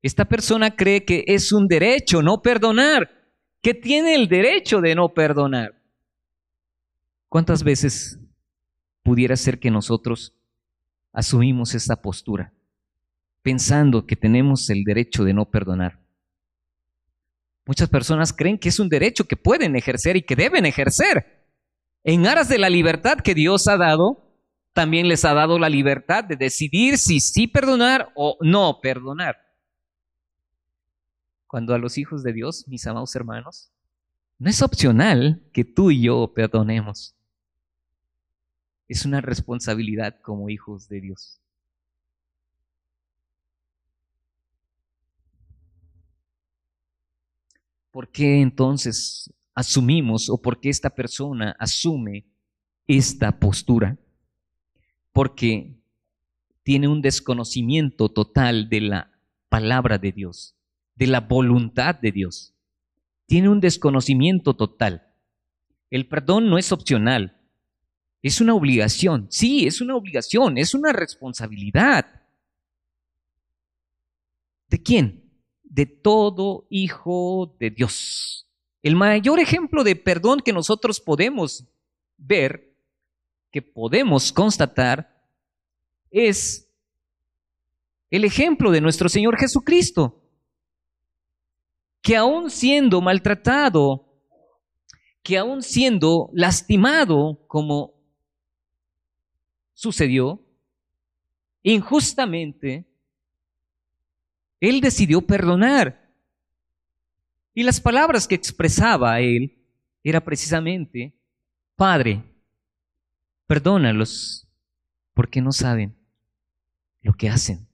Esta 0.01 0.25
persona 0.27 0.77
cree 0.77 1.05
que 1.05 1.25
es 1.27 1.53
un 1.53 1.67
derecho 1.67 2.23
no 2.23 2.41
perdonar, 2.41 3.18
que 3.63 3.75
tiene 3.75 4.15
el 4.15 4.29
derecho 4.29 4.81
de 4.81 4.95
no 4.95 5.09
perdonar. 5.09 5.75
¿Cuántas 7.29 7.63
veces 7.63 8.19
pudiera 9.03 9.37
ser 9.37 9.59
que 9.59 9.71
nosotros 9.71 10.35
asumimos 11.13 11.75
esta 11.75 11.97
postura, 11.97 12.53
pensando 13.43 14.07
que 14.07 14.17
tenemos 14.17 14.71
el 14.71 14.85
derecho 14.85 15.25
de 15.25 15.35
no 15.35 15.45
perdonar? 15.45 15.99
Muchas 17.67 17.89
personas 17.91 18.33
creen 18.33 18.57
que 18.59 18.71
es 18.71 18.79
un 18.79 18.89
derecho 18.89 19.25
que 19.25 19.37
pueden 19.37 19.77
ejercer 19.77 20.17
y 20.17 20.23
que 20.23 20.37
deben 20.37 20.65
ejercer. 20.65 21.45
En 22.03 22.27
aras 22.27 22.49
de 22.49 22.57
la 22.57 22.71
libertad 22.71 23.19
que 23.19 23.35
Dios 23.35 23.69
ha 23.69 23.77
dado, 23.77 24.25
también 24.73 25.09
les 25.09 25.25
ha 25.27 25.35
dado 25.35 25.59
la 25.59 25.69
libertad 25.69 26.25
de 26.25 26.37
decidir 26.37 26.97
si 26.97 27.21
sí 27.21 27.47
perdonar 27.47 28.11
o 28.15 28.39
no 28.41 28.81
perdonar. 28.81 29.48
Cuando 31.49 31.75
a 31.75 31.79
los 31.79 31.99
hijos 31.99 32.23
de 32.23 32.33
Dios, 32.33 32.69
mis 32.69 32.87
amados 32.87 33.17
hermanos, 33.17 33.73
no 34.39 34.49
es 34.49 34.63
opcional 34.63 35.43
que 35.53 35.65
tú 35.65 35.91
y 35.91 36.03
yo 36.03 36.33
perdonemos. 36.33 37.17
Es 38.87 39.05
una 39.05 39.21
responsabilidad 39.21 40.21
como 40.23 40.49
hijos 40.49 40.89
de 40.89 41.01
Dios. 41.01 41.41
¿Por 47.91 48.09
qué 48.09 48.41
entonces 48.41 49.35
asumimos 49.59 50.31
o 50.31 50.41
por 50.41 50.61
qué 50.61 50.69
esta 50.69 50.89
persona 50.89 51.57
asume 51.59 52.25
esta 52.87 53.41
postura. 53.41 53.99
Porque 55.13 55.75
tiene 56.63 56.87
un 56.87 57.03
desconocimiento 57.03 58.09
total 58.09 58.69
de 58.69 58.83
la 58.83 59.21
palabra 59.49 59.99
de 59.99 60.13
Dios, 60.13 60.55
de 60.99 61.07
la 61.07 61.21
voluntad 61.21 61.95
de 61.95 62.11
Dios. 62.11 62.55
Tiene 63.27 63.49
un 63.49 63.61
desconocimiento 63.61 64.55
total. 64.55 65.07
El 65.91 66.09
perdón 66.09 66.51
no 66.51 66.59
es 66.59 66.73
opcional, 66.73 67.41
es 68.21 68.41
una 68.41 68.55
obligación. 68.55 69.29
Sí, 69.31 69.67
es 69.67 69.81
una 69.81 69.95
obligación, 69.95 70.59
es 70.59 70.75
una 70.75 70.93
responsabilidad. 70.93 72.23
¿De 74.69 74.83
quién? 74.83 75.33
De 75.63 75.87
todo 75.87 76.67
hijo 76.69 77.57
de 77.61 77.71
Dios. 77.71 78.49
El 78.83 78.97
mayor 78.97 79.39
ejemplo 79.39 79.85
de 79.85 79.95
perdón 79.97 80.41
que 80.41 80.53
nosotros 80.53 81.01
podemos 81.01 81.65
ver, 82.17 82.77
que 83.53 83.63
podemos 83.63 84.33
constatar, 84.33 85.25
es 86.11 86.69
el 88.11 88.25
ejemplo 88.25 88.71
de 88.73 88.81
nuestro 88.81 89.09
Señor 89.09 89.39
Jesucristo, 89.39 90.28
que 92.09 92.17
aún 92.17 92.51
siendo 92.51 93.03
maltratado, 93.03 94.03
que 95.23 95.37
aún 95.37 95.61
siendo 95.61 96.31
lastimado 96.33 97.45
como 97.47 97.93
sucedió, 99.75 100.43
injustamente, 101.63 102.91
Él 104.59 104.81
decidió 104.81 105.21
perdonar. 105.21 106.11
Y 107.53 107.63
las 107.63 107.79
palabras 107.79 108.27
que 108.27 108.37
expresaba 108.37 109.21
él 109.21 109.63
era 110.03 110.25
precisamente, 110.25 111.15
Padre, 111.77 112.23
perdónalos 113.47 114.49
porque 115.13 115.43
no 115.43 115.53
saben 115.53 115.95
lo 117.03 117.13
que 117.13 117.29
hacen. 117.29 117.69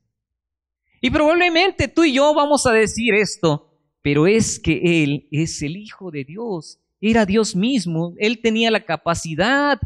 Y 1.01 1.13
probablemente 1.13 1.87
tú 1.87 2.03
y 2.03 2.15
yo 2.15 2.35
vamos 2.35 2.67
a 2.67 2.73
decir 2.73 3.15
esto, 3.15 3.71
pero 4.05 4.27
es 4.27 4.61
que 4.61 5.03
Él 5.03 5.29
es 5.31 5.63
el 5.63 5.79
Hijo 5.79 6.11
de 6.11 6.25
Dios, 6.25 6.79
era 7.01 7.25
Dios 7.25 7.57
mismo, 7.57 8.13
Él 8.19 8.43
tenía 8.43 8.71
la 8.71 8.85
capacidad 8.85 9.81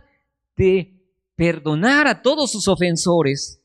de 0.57 0.93
perdonar 1.37 2.09
a 2.09 2.21
todos 2.21 2.51
sus 2.51 2.67
ofensores. 2.67 3.63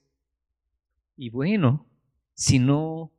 Y 1.18 1.32
bueno, 1.32 1.88
si 2.36 2.60
no 2.60 3.12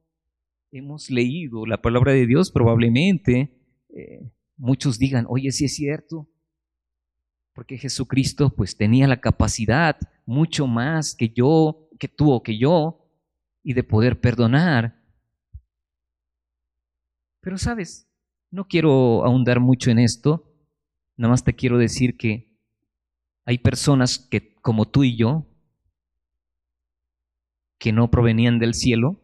hemos 0.70 1.10
leído 1.10 1.66
la 1.66 1.82
palabra 1.82 2.12
de 2.12 2.24
Dios, 2.24 2.52
probablemente 2.52 3.50
eh, 3.88 4.30
muchos 4.56 5.00
digan, 5.00 5.26
oye, 5.28 5.50
sí 5.50 5.64
es 5.64 5.74
cierto, 5.74 6.28
porque 7.52 7.78
Jesucristo 7.78 8.54
pues 8.54 8.76
tenía 8.76 9.08
la 9.08 9.20
capacidad 9.20 9.96
mucho 10.24 10.68
más 10.68 11.16
que 11.16 11.30
yo, 11.30 11.88
que 11.98 12.06
tú 12.06 12.30
o 12.30 12.44
que 12.44 12.56
yo, 12.58 13.08
y 13.64 13.72
de 13.72 13.82
poder 13.82 14.20
perdonar. 14.20 15.03
Pero 17.44 17.58
sabes, 17.58 18.10
no 18.50 18.66
quiero 18.66 19.22
ahondar 19.22 19.60
mucho 19.60 19.90
en 19.90 19.98
esto, 19.98 20.50
nada 21.14 21.30
más 21.30 21.44
te 21.44 21.54
quiero 21.54 21.76
decir 21.76 22.16
que 22.16 22.58
hay 23.44 23.58
personas 23.58 24.18
que, 24.18 24.54
como 24.62 24.88
tú 24.88 25.04
y 25.04 25.14
yo, 25.14 25.46
que 27.78 27.92
no 27.92 28.10
provenían 28.10 28.58
del 28.58 28.72
cielo, 28.72 29.20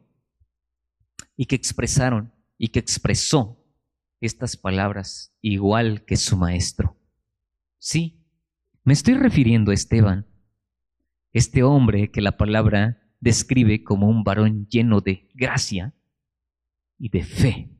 y 1.34 1.46
que 1.46 1.56
expresaron 1.56 2.34
y 2.58 2.68
que 2.68 2.78
expresó 2.80 3.64
estas 4.20 4.58
palabras 4.58 5.34
igual 5.40 6.04
que 6.04 6.16
su 6.16 6.36
maestro. 6.36 6.98
Sí, 7.78 8.26
me 8.84 8.92
estoy 8.92 9.14
refiriendo 9.14 9.70
a 9.70 9.74
Esteban, 9.74 10.26
este 11.32 11.62
hombre 11.62 12.10
que 12.10 12.20
la 12.20 12.36
palabra 12.36 13.02
describe 13.18 13.82
como 13.82 14.08
un 14.08 14.24
varón 14.24 14.66
lleno 14.68 15.00
de 15.00 15.30
gracia 15.32 15.94
y 16.98 17.08
de 17.08 17.24
fe, 17.24 17.79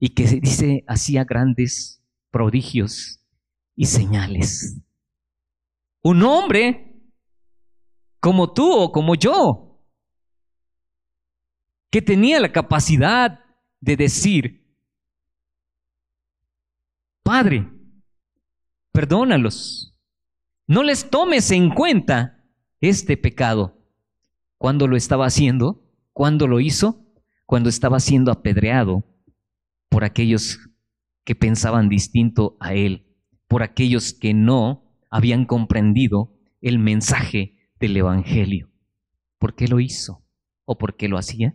y 0.00 0.08
que 0.08 0.24
dice 0.24 0.82
hacía 0.88 1.24
grandes 1.24 2.02
prodigios 2.30 3.20
y 3.76 3.84
señales. 3.84 4.80
Un 6.02 6.22
hombre 6.22 6.96
como 8.18 8.52
tú 8.52 8.72
o 8.72 8.90
como 8.90 9.14
yo, 9.14 9.78
que 11.90 12.02
tenía 12.02 12.40
la 12.40 12.52
capacidad 12.52 13.40
de 13.80 13.96
decir, 13.96 14.60
Padre, 17.22 17.70
perdónalos, 18.92 19.94
no 20.66 20.82
les 20.82 21.08
tomes 21.10 21.50
en 21.50 21.70
cuenta 21.70 22.44
este 22.80 23.16
pecado. 23.16 23.76
¿Cuándo 24.56 24.86
lo 24.86 24.96
estaba 24.96 25.26
haciendo? 25.26 25.82
¿Cuándo 26.12 26.46
lo 26.46 26.60
hizo? 26.60 27.04
Cuando 27.46 27.68
estaba 27.68 28.00
siendo 28.00 28.30
apedreado 28.30 29.09
por 29.90 30.04
aquellos 30.04 30.58
que 31.24 31.34
pensaban 31.34 31.90
distinto 31.90 32.56
a 32.58 32.72
él, 32.72 33.06
por 33.48 33.62
aquellos 33.62 34.14
que 34.14 34.32
no 34.32 34.96
habían 35.10 35.44
comprendido 35.44 36.32
el 36.62 36.78
mensaje 36.78 37.58
del 37.78 37.98
Evangelio. 37.98 38.70
¿Por 39.38 39.54
qué 39.54 39.68
lo 39.68 39.78
hizo? 39.80 40.24
¿O 40.64 40.78
por 40.78 40.96
qué 40.96 41.08
lo 41.08 41.18
hacía? 41.18 41.54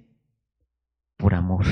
por 1.17 1.33
amor. 1.33 1.65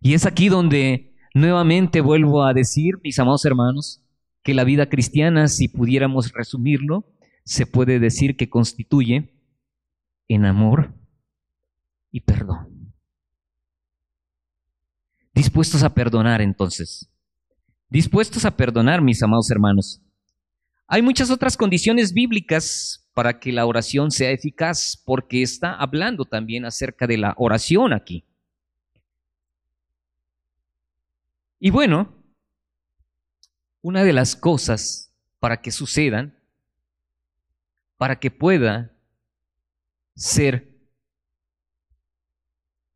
Y 0.00 0.14
es 0.14 0.26
aquí 0.26 0.48
donde 0.48 1.14
nuevamente 1.34 2.00
vuelvo 2.00 2.44
a 2.44 2.54
decir, 2.54 2.94
mis 3.02 3.18
amados 3.18 3.44
hermanos, 3.44 4.02
que 4.42 4.54
la 4.54 4.64
vida 4.64 4.88
cristiana, 4.88 5.48
si 5.48 5.68
pudiéramos 5.68 6.32
resumirlo, 6.32 7.04
se 7.44 7.66
puede 7.66 7.98
decir 7.98 8.36
que 8.36 8.48
constituye 8.48 9.34
en 10.28 10.44
amor 10.44 10.94
y 12.10 12.20
perdón. 12.20 12.75
Dispuestos 15.36 15.82
a 15.82 15.92
perdonar 15.92 16.40
entonces. 16.40 17.10
Dispuestos 17.90 18.46
a 18.46 18.56
perdonar, 18.56 19.02
mis 19.02 19.22
amados 19.22 19.50
hermanos. 19.50 20.00
Hay 20.86 21.02
muchas 21.02 21.30
otras 21.30 21.58
condiciones 21.58 22.14
bíblicas 22.14 23.06
para 23.12 23.38
que 23.38 23.52
la 23.52 23.66
oración 23.66 24.10
sea 24.10 24.30
eficaz, 24.30 24.96
porque 25.04 25.42
está 25.42 25.74
hablando 25.74 26.24
también 26.24 26.64
acerca 26.64 27.06
de 27.06 27.18
la 27.18 27.34
oración 27.36 27.92
aquí. 27.92 28.24
Y 31.60 31.68
bueno, 31.68 32.14
una 33.82 34.04
de 34.04 34.14
las 34.14 34.36
cosas 34.36 35.12
para 35.38 35.60
que 35.60 35.70
sucedan, 35.70 36.34
para 37.98 38.18
que 38.18 38.30
pueda 38.30 38.90
ser 40.14 40.74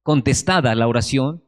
contestada 0.03 0.75
la 0.75 0.89
oración, 0.89 1.45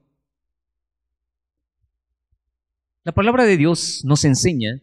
la 3.04 3.12
palabra 3.12 3.44
de 3.44 3.56
Dios 3.56 4.04
nos 4.04 4.24
enseña 4.24 4.80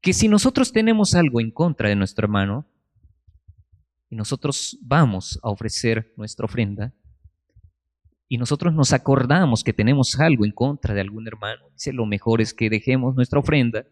que 0.00 0.12
si 0.12 0.28
nosotros 0.28 0.72
tenemos 0.72 1.14
algo 1.14 1.40
en 1.40 1.50
contra 1.50 1.88
de 1.88 1.96
nuestro 1.96 2.26
hermano 2.26 2.66
y 4.10 4.16
nosotros 4.16 4.78
vamos 4.82 5.40
a 5.42 5.48
ofrecer 5.48 6.12
nuestra 6.16 6.44
ofrenda 6.44 6.92
y 8.28 8.36
nosotros 8.36 8.74
nos 8.74 8.92
acordamos 8.92 9.64
que 9.64 9.72
tenemos 9.72 10.20
algo 10.20 10.44
en 10.44 10.52
contra 10.52 10.94
de 10.94 11.00
algún 11.00 11.26
hermano, 11.26 11.70
dice 11.72 11.92
lo 11.92 12.04
mejor 12.04 12.42
es 12.42 12.52
que 12.52 12.68
dejemos 12.68 13.14
nuestra 13.14 13.38
ofrenda 13.38 13.86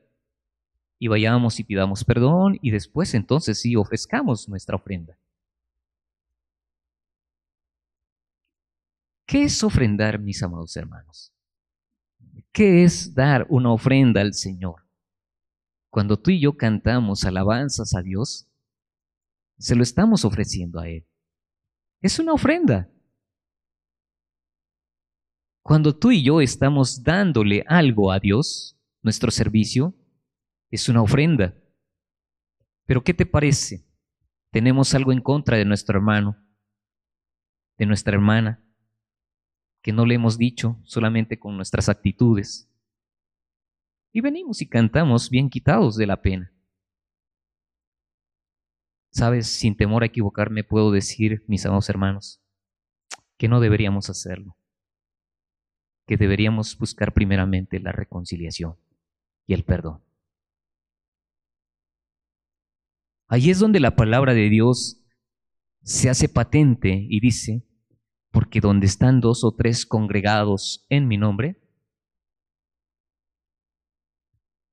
y 0.99 1.09
vayamos 1.09 1.59
y 1.59 1.64
pidamos 1.64 2.05
perdón 2.05 2.59
y 2.61 2.70
después 2.70 3.14
entonces 3.14 3.61
sí 3.61 3.77
ofrezcamos 3.77 4.49
nuestra 4.49 4.77
ofrenda. 4.77 5.18
¿Qué 9.25 9.42
es 9.42 9.64
ofrendar, 9.64 10.20
mis 10.20 10.42
amados 10.42 10.77
hermanos? 10.77 11.36
¿Qué 12.57 12.85
es 12.85 13.14
dar 13.14 13.47
una 13.51 13.71
ofrenda 13.71 14.23
al 14.23 14.33
Señor? 14.33 14.88
Cuando 15.90 16.19
tú 16.19 16.31
y 16.31 16.40
yo 16.40 16.57
cantamos 16.57 17.25
alabanzas 17.25 17.95
a 17.95 18.01
Dios, 18.01 18.49
se 19.59 19.77
lo 19.77 19.83
estamos 19.83 20.25
ofreciendo 20.25 20.81
a 20.81 20.88
Él. 20.88 21.07
Es 22.01 22.19
una 22.19 22.33
ofrenda. 22.33 22.90
Cuando 25.61 25.99
tú 25.99 26.12
y 26.12 26.23
yo 26.23 26.40
estamos 26.40 27.03
dándole 27.03 27.62
algo 27.66 28.11
a 28.11 28.21
Dios, 28.21 28.81
nuestro 29.03 29.31
servicio, 29.31 29.95
es 30.71 30.88
una 30.88 31.03
ofrenda. 31.03 31.55
Pero 32.87 33.05
¿qué 33.05 33.12
te 33.12 33.27
parece? 33.27 33.87
Tenemos 34.51 34.95
algo 34.95 35.12
en 35.12 35.21
contra 35.21 35.59
de 35.59 35.66
nuestro 35.66 35.99
hermano, 35.99 36.42
de 37.77 37.85
nuestra 37.85 38.14
hermana, 38.14 38.65
que 39.87 39.92
no 39.92 40.05
le 40.05 40.16
hemos 40.16 40.37
dicho 40.37 40.81
solamente 40.83 41.38
con 41.38 41.55
nuestras 41.55 41.88
actitudes. 41.88 42.68
Y 44.12 44.20
venimos 44.20 44.61
y 44.61 44.68
cantamos 44.68 45.31
bien 45.31 45.49
quitados 45.49 45.96
de 45.96 46.09
la 46.09 46.22
pena. 46.22 46.53
Sabes, 49.12 49.46
sin 49.46 49.77
temor 49.77 50.03
a 50.03 50.07
equivocarme, 50.07 50.64
puedo 50.64 50.90
decir, 50.90 51.44
mis 51.46 51.64
amados 51.66 51.88
hermanos, 51.88 52.42
que 53.38 53.46
no 53.46 53.61
deberíamos 53.61 54.11
hacerlo, 54.11 54.57
que 56.05 56.16
deberíamos 56.16 56.77
buscar 56.77 57.14
primeramente 57.14 57.79
la 57.79 57.92
reconciliación 57.92 58.75
y 59.46 59.55
el 59.55 59.62
perdón. 59.62 60.03
Ahí 63.29 63.51
es 63.51 63.61
donde 63.61 63.79
la 63.79 63.94
palabra 63.94 64.35
de 64.35 64.49
Dios 64.49 65.01
se 65.83 66.11
hace 66.11 66.29
patente 66.29 67.07
y 67.09 67.20
dice, 67.20 67.64
porque 68.37 68.61
donde 68.61 68.85
están 68.85 69.22
dos 69.22 69.44
o 69.44 69.55
tres 69.55 69.87
congregados 69.87 70.85
en 70.90 71.09
mi 71.09 71.16
nombre, 71.16 71.57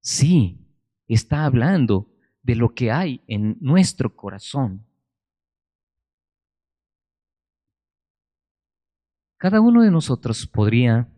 sí, 0.02 0.68
está 1.08 1.46
hablando 1.46 2.14
de 2.42 2.58
lo 2.58 2.74
que 2.74 2.92
hay 2.92 3.24
en 3.26 3.56
nuestro 3.62 4.18
corazón. 4.18 4.86
Cada 9.38 9.62
uno 9.62 9.82
de 9.82 9.92
nosotros 9.92 10.46
podría 10.46 11.10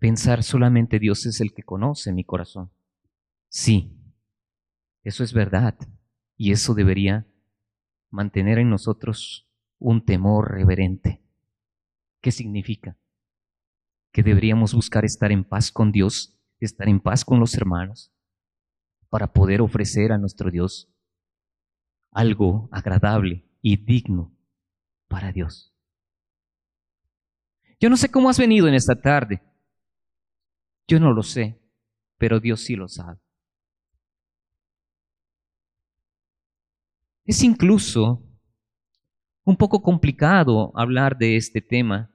pensar 0.00 0.42
solamente 0.42 0.98
Dios 0.98 1.24
es 1.24 1.40
el 1.40 1.54
que 1.54 1.62
conoce 1.62 2.12
mi 2.12 2.24
corazón. 2.24 2.72
Sí, 3.48 3.96
eso 5.04 5.22
es 5.22 5.32
verdad 5.32 5.78
y 6.36 6.50
eso 6.50 6.74
debería 6.74 7.28
mantener 8.10 8.58
en 8.58 8.70
nosotros 8.70 9.48
un 9.84 10.02
temor 10.02 10.52
reverente. 10.52 11.20
¿Qué 12.22 12.32
significa? 12.32 12.96
Que 14.12 14.22
deberíamos 14.22 14.72
buscar 14.72 15.04
estar 15.04 15.30
en 15.30 15.44
paz 15.44 15.70
con 15.70 15.92
Dios, 15.92 16.40
estar 16.58 16.88
en 16.88 17.00
paz 17.00 17.22
con 17.22 17.38
los 17.38 17.54
hermanos, 17.54 18.10
para 19.10 19.30
poder 19.30 19.60
ofrecer 19.60 20.10
a 20.10 20.16
nuestro 20.16 20.50
Dios 20.50 20.90
algo 22.12 22.70
agradable 22.72 23.46
y 23.60 23.76
digno 23.76 24.34
para 25.06 25.32
Dios. 25.32 25.76
Yo 27.78 27.90
no 27.90 27.98
sé 27.98 28.10
cómo 28.10 28.30
has 28.30 28.38
venido 28.38 28.66
en 28.66 28.74
esta 28.74 28.98
tarde. 28.98 29.42
Yo 30.88 30.98
no 30.98 31.12
lo 31.12 31.22
sé, 31.22 31.60
pero 32.16 32.40
Dios 32.40 32.62
sí 32.62 32.74
lo 32.74 32.88
sabe. 32.88 33.20
Es 37.26 37.42
incluso 37.42 38.33
un 39.44 39.56
poco 39.56 39.82
complicado 39.82 40.72
hablar 40.74 41.18
de 41.18 41.36
este 41.36 41.60
tema, 41.60 42.10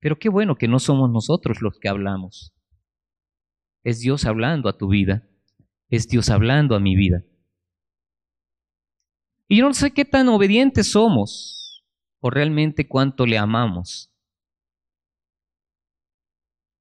pero 0.00 0.18
qué 0.18 0.28
bueno 0.28 0.56
que 0.56 0.68
no 0.68 0.78
somos 0.78 1.10
nosotros 1.10 1.60
los 1.60 1.78
que 1.78 1.88
hablamos. 1.88 2.54
Es 3.84 4.00
Dios 4.00 4.24
hablando 4.24 4.68
a 4.68 4.78
tu 4.78 4.88
vida, 4.88 5.28
es 5.88 6.08
Dios 6.08 6.30
hablando 6.30 6.74
a 6.74 6.80
mi 6.80 6.96
vida. 6.96 7.22
Y 9.48 9.58
yo 9.58 9.68
no 9.68 9.74
sé 9.74 9.92
qué 9.92 10.04
tan 10.04 10.28
obedientes 10.28 10.90
somos 10.90 11.84
o 12.20 12.30
realmente 12.30 12.88
cuánto 12.88 13.26
le 13.26 13.38
amamos. 13.38 14.10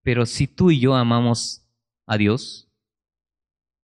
Pero 0.01 0.25
si 0.25 0.47
tú 0.47 0.71
y 0.71 0.79
yo 0.79 0.95
amamos 0.95 1.67
a 2.08 2.17
Dios, 2.17 2.71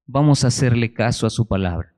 vamos 0.05 0.43
a 0.43 0.47
hacerle 0.47 0.93
caso 0.93 1.27
a 1.27 1.29
su 1.29 1.47
palabra 1.47 1.90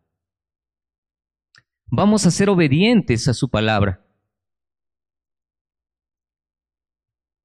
vamos 1.96 2.26
a 2.26 2.32
ser 2.32 2.50
obedientes 2.50 3.28
a 3.28 3.36
su 3.36 3.50
palabra. 3.50 4.04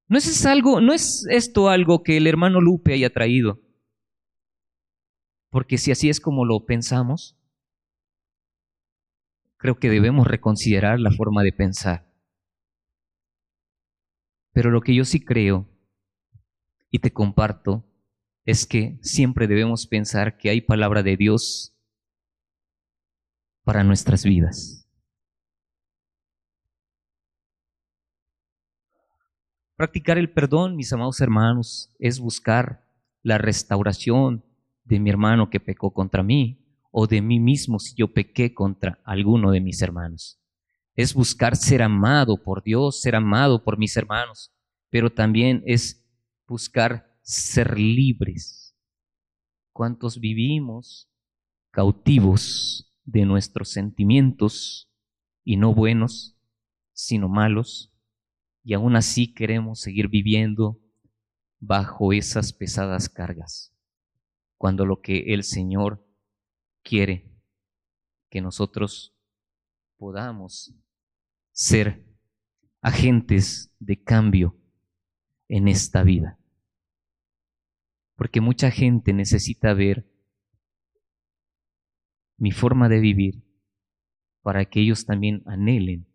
¿No 0.07 0.17
es, 0.17 0.45
algo, 0.47 0.81
no 0.81 0.91
es 0.91 1.27
esto 1.29 1.69
algo 1.69 2.01
que 2.01 2.17
el 2.17 2.25
hermano 2.25 2.59
Lupe 2.59 2.93
haya 2.93 3.11
traído? 3.11 3.61
Porque 5.51 5.77
si 5.77 5.91
así 5.91 6.09
es 6.09 6.19
como 6.19 6.45
lo 6.45 6.65
pensamos, 6.65 7.37
creo 9.57 9.77
que 9.77 9.91
debemos 9.91 10.25
reconsiderar 10.25 10.99
la 10.99 11.11
forma 11.11 11.43
de 11.43 11.53
pensar. 11.53 12.11
Pero 14.51 14.71
lo 14.71 14.81
que 14.81 14.95
yo 14.95 15.05
sí 15.05 15.23
creo 15.23 15.69
y 16.89 16.99
te 16.99 17.13
comparto 17.13 17.85
es 18.45 18.65
que 18.65 18.97
siempre 19.03 19.45
debemos 19.45 19.85
pensar 19.85 20.37
que 20.37 20.49
hay 20.49 20.61
palabra 20.61 21.03
de 21.03 21.17
Dios 21.17 21.78
para 23.63 23.83
nuestras 23.83 24.23
vidas. 24.23 24.79
Practicar 29.75 30.17
el 30.17 30.31
perdón, 30.31 30.75
mis 30.75 30.91
amados 30.91 31.21
hermanos, 31.21 31.95
es 31.99 32.19
buscar 32.19 32.85
la 33.23 33.37
restauración 33.37 34.43
de 34.83 34.99
mi 34.99 35.09
hermano 35.09 35.49
que 35.49 35.59
pecó 35.59 35.93
contra 35.93 36.21
mí 36.21 36.65
o 36.91 37.07
de 37.07 37.21
mí 37.21 37.39
mismo 37.39 37.79
si 37.79 37.95
yo 37.95 38.11
pequé 38.11 38.53
contra 38.53 38.99
alguno 39.05 39.51
de 39.51 39.61
mis 39.61 39.81
hermanos. 39.81 40.37
Es 40.95 41.13
buscar 41.13 41.55
ser 41.55 41.81
amado 41.81 42.43
por 42.43 42.61
Dios, 42.61 42.99
ser 42.99 43.15
amado 43.15 43.63
por 43.63 43.77
mis 43.77 43.95
hermanos, 43.95 44.51
pero 44.89 45.11
también 45.11 45.63
es 45.65 46.05
buscar 46.45 47.17
ser 47.21 47.79
libres. 47.79 48.75
¿Cuántos 49.71 50.19
vivimos 50.19 51.09
cautivos 51.71 52.88
de 53.11 53.25
nuestros 53.25 53.69
sentimientos, 53.69 54.89
y 55.43 55.57
no 55.57 55.73
buenos, 55.73 56.37
sino 56.93 57.27
malos, 57.27 57.91
y 58.63 58.73
aún 58.73 58.95
así 58.95 59.33
queremos 59.33 59.79
seguir 59.79 60.09
viviendo 60.09 60.79
bajo 61.59 62.13
esas 62.13 62.53
pesadas 62.53 63.09
cargas, 63.09 63.73
cuando 64.57 64.85
lo 64.85 65.01
que 65.01 65.33
el 65.33 65.43
Señor 65.43 66.05
quiere 66.83 67.31
que 68.29 68.41
nosotros 68.41 69.15
podamos 69.97 70.75
ser 71.51 72.05
agentes 72.81 73.73
de 73.79 74.01
cambio 74.03 74.55
en 75.47 75.67
esta 75.67 76.03
vida. 76.03 76.37
Porque 78.15 78.39
mucha 78.39 78.69
gente 78.69 79.13
necesita 79.13 79.73
ver 79.73 80.07
mi 82.39 82.51
forma 82.51 82.89
de 82.89 82.99
vivir 82.99 83.43
para 84.41 84.65
que 84.65 84.79
ellos 84.79 85.05
también 85.05 85.43
anhelen 85.45 86.07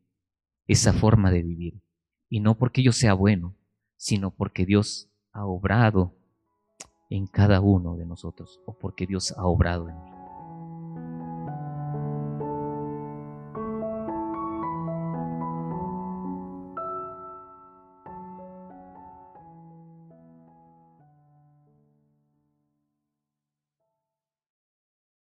esa 0.66 0.93
forma 0.93 1.31
de 1.31 1.43
vivir. 1.43 1.83
Y 2.29 2.41
no 2.41 2.57
porque 2.57 2.83
yo 2.83 2.93
sea 2.93 3.14
bueno, 3.14 3.55
sino 3.97 4.31
porque 4.31 4.66
Dios 4.66 5.11
ha 5.33 5.45
obrado 5.47 6.16
en 7.11 7.27
cada 7.27 7.61
uno 7.61 7.97
de 7.97 8.07
nosotros 8.07 8.61
o 8.66 8.77
porque 8.79 9.07
Dios 9.07 9.33
ha 9.37 9.47
obrado 9.47 9.89
en 9.89 10.03
mí. 10.05 10.14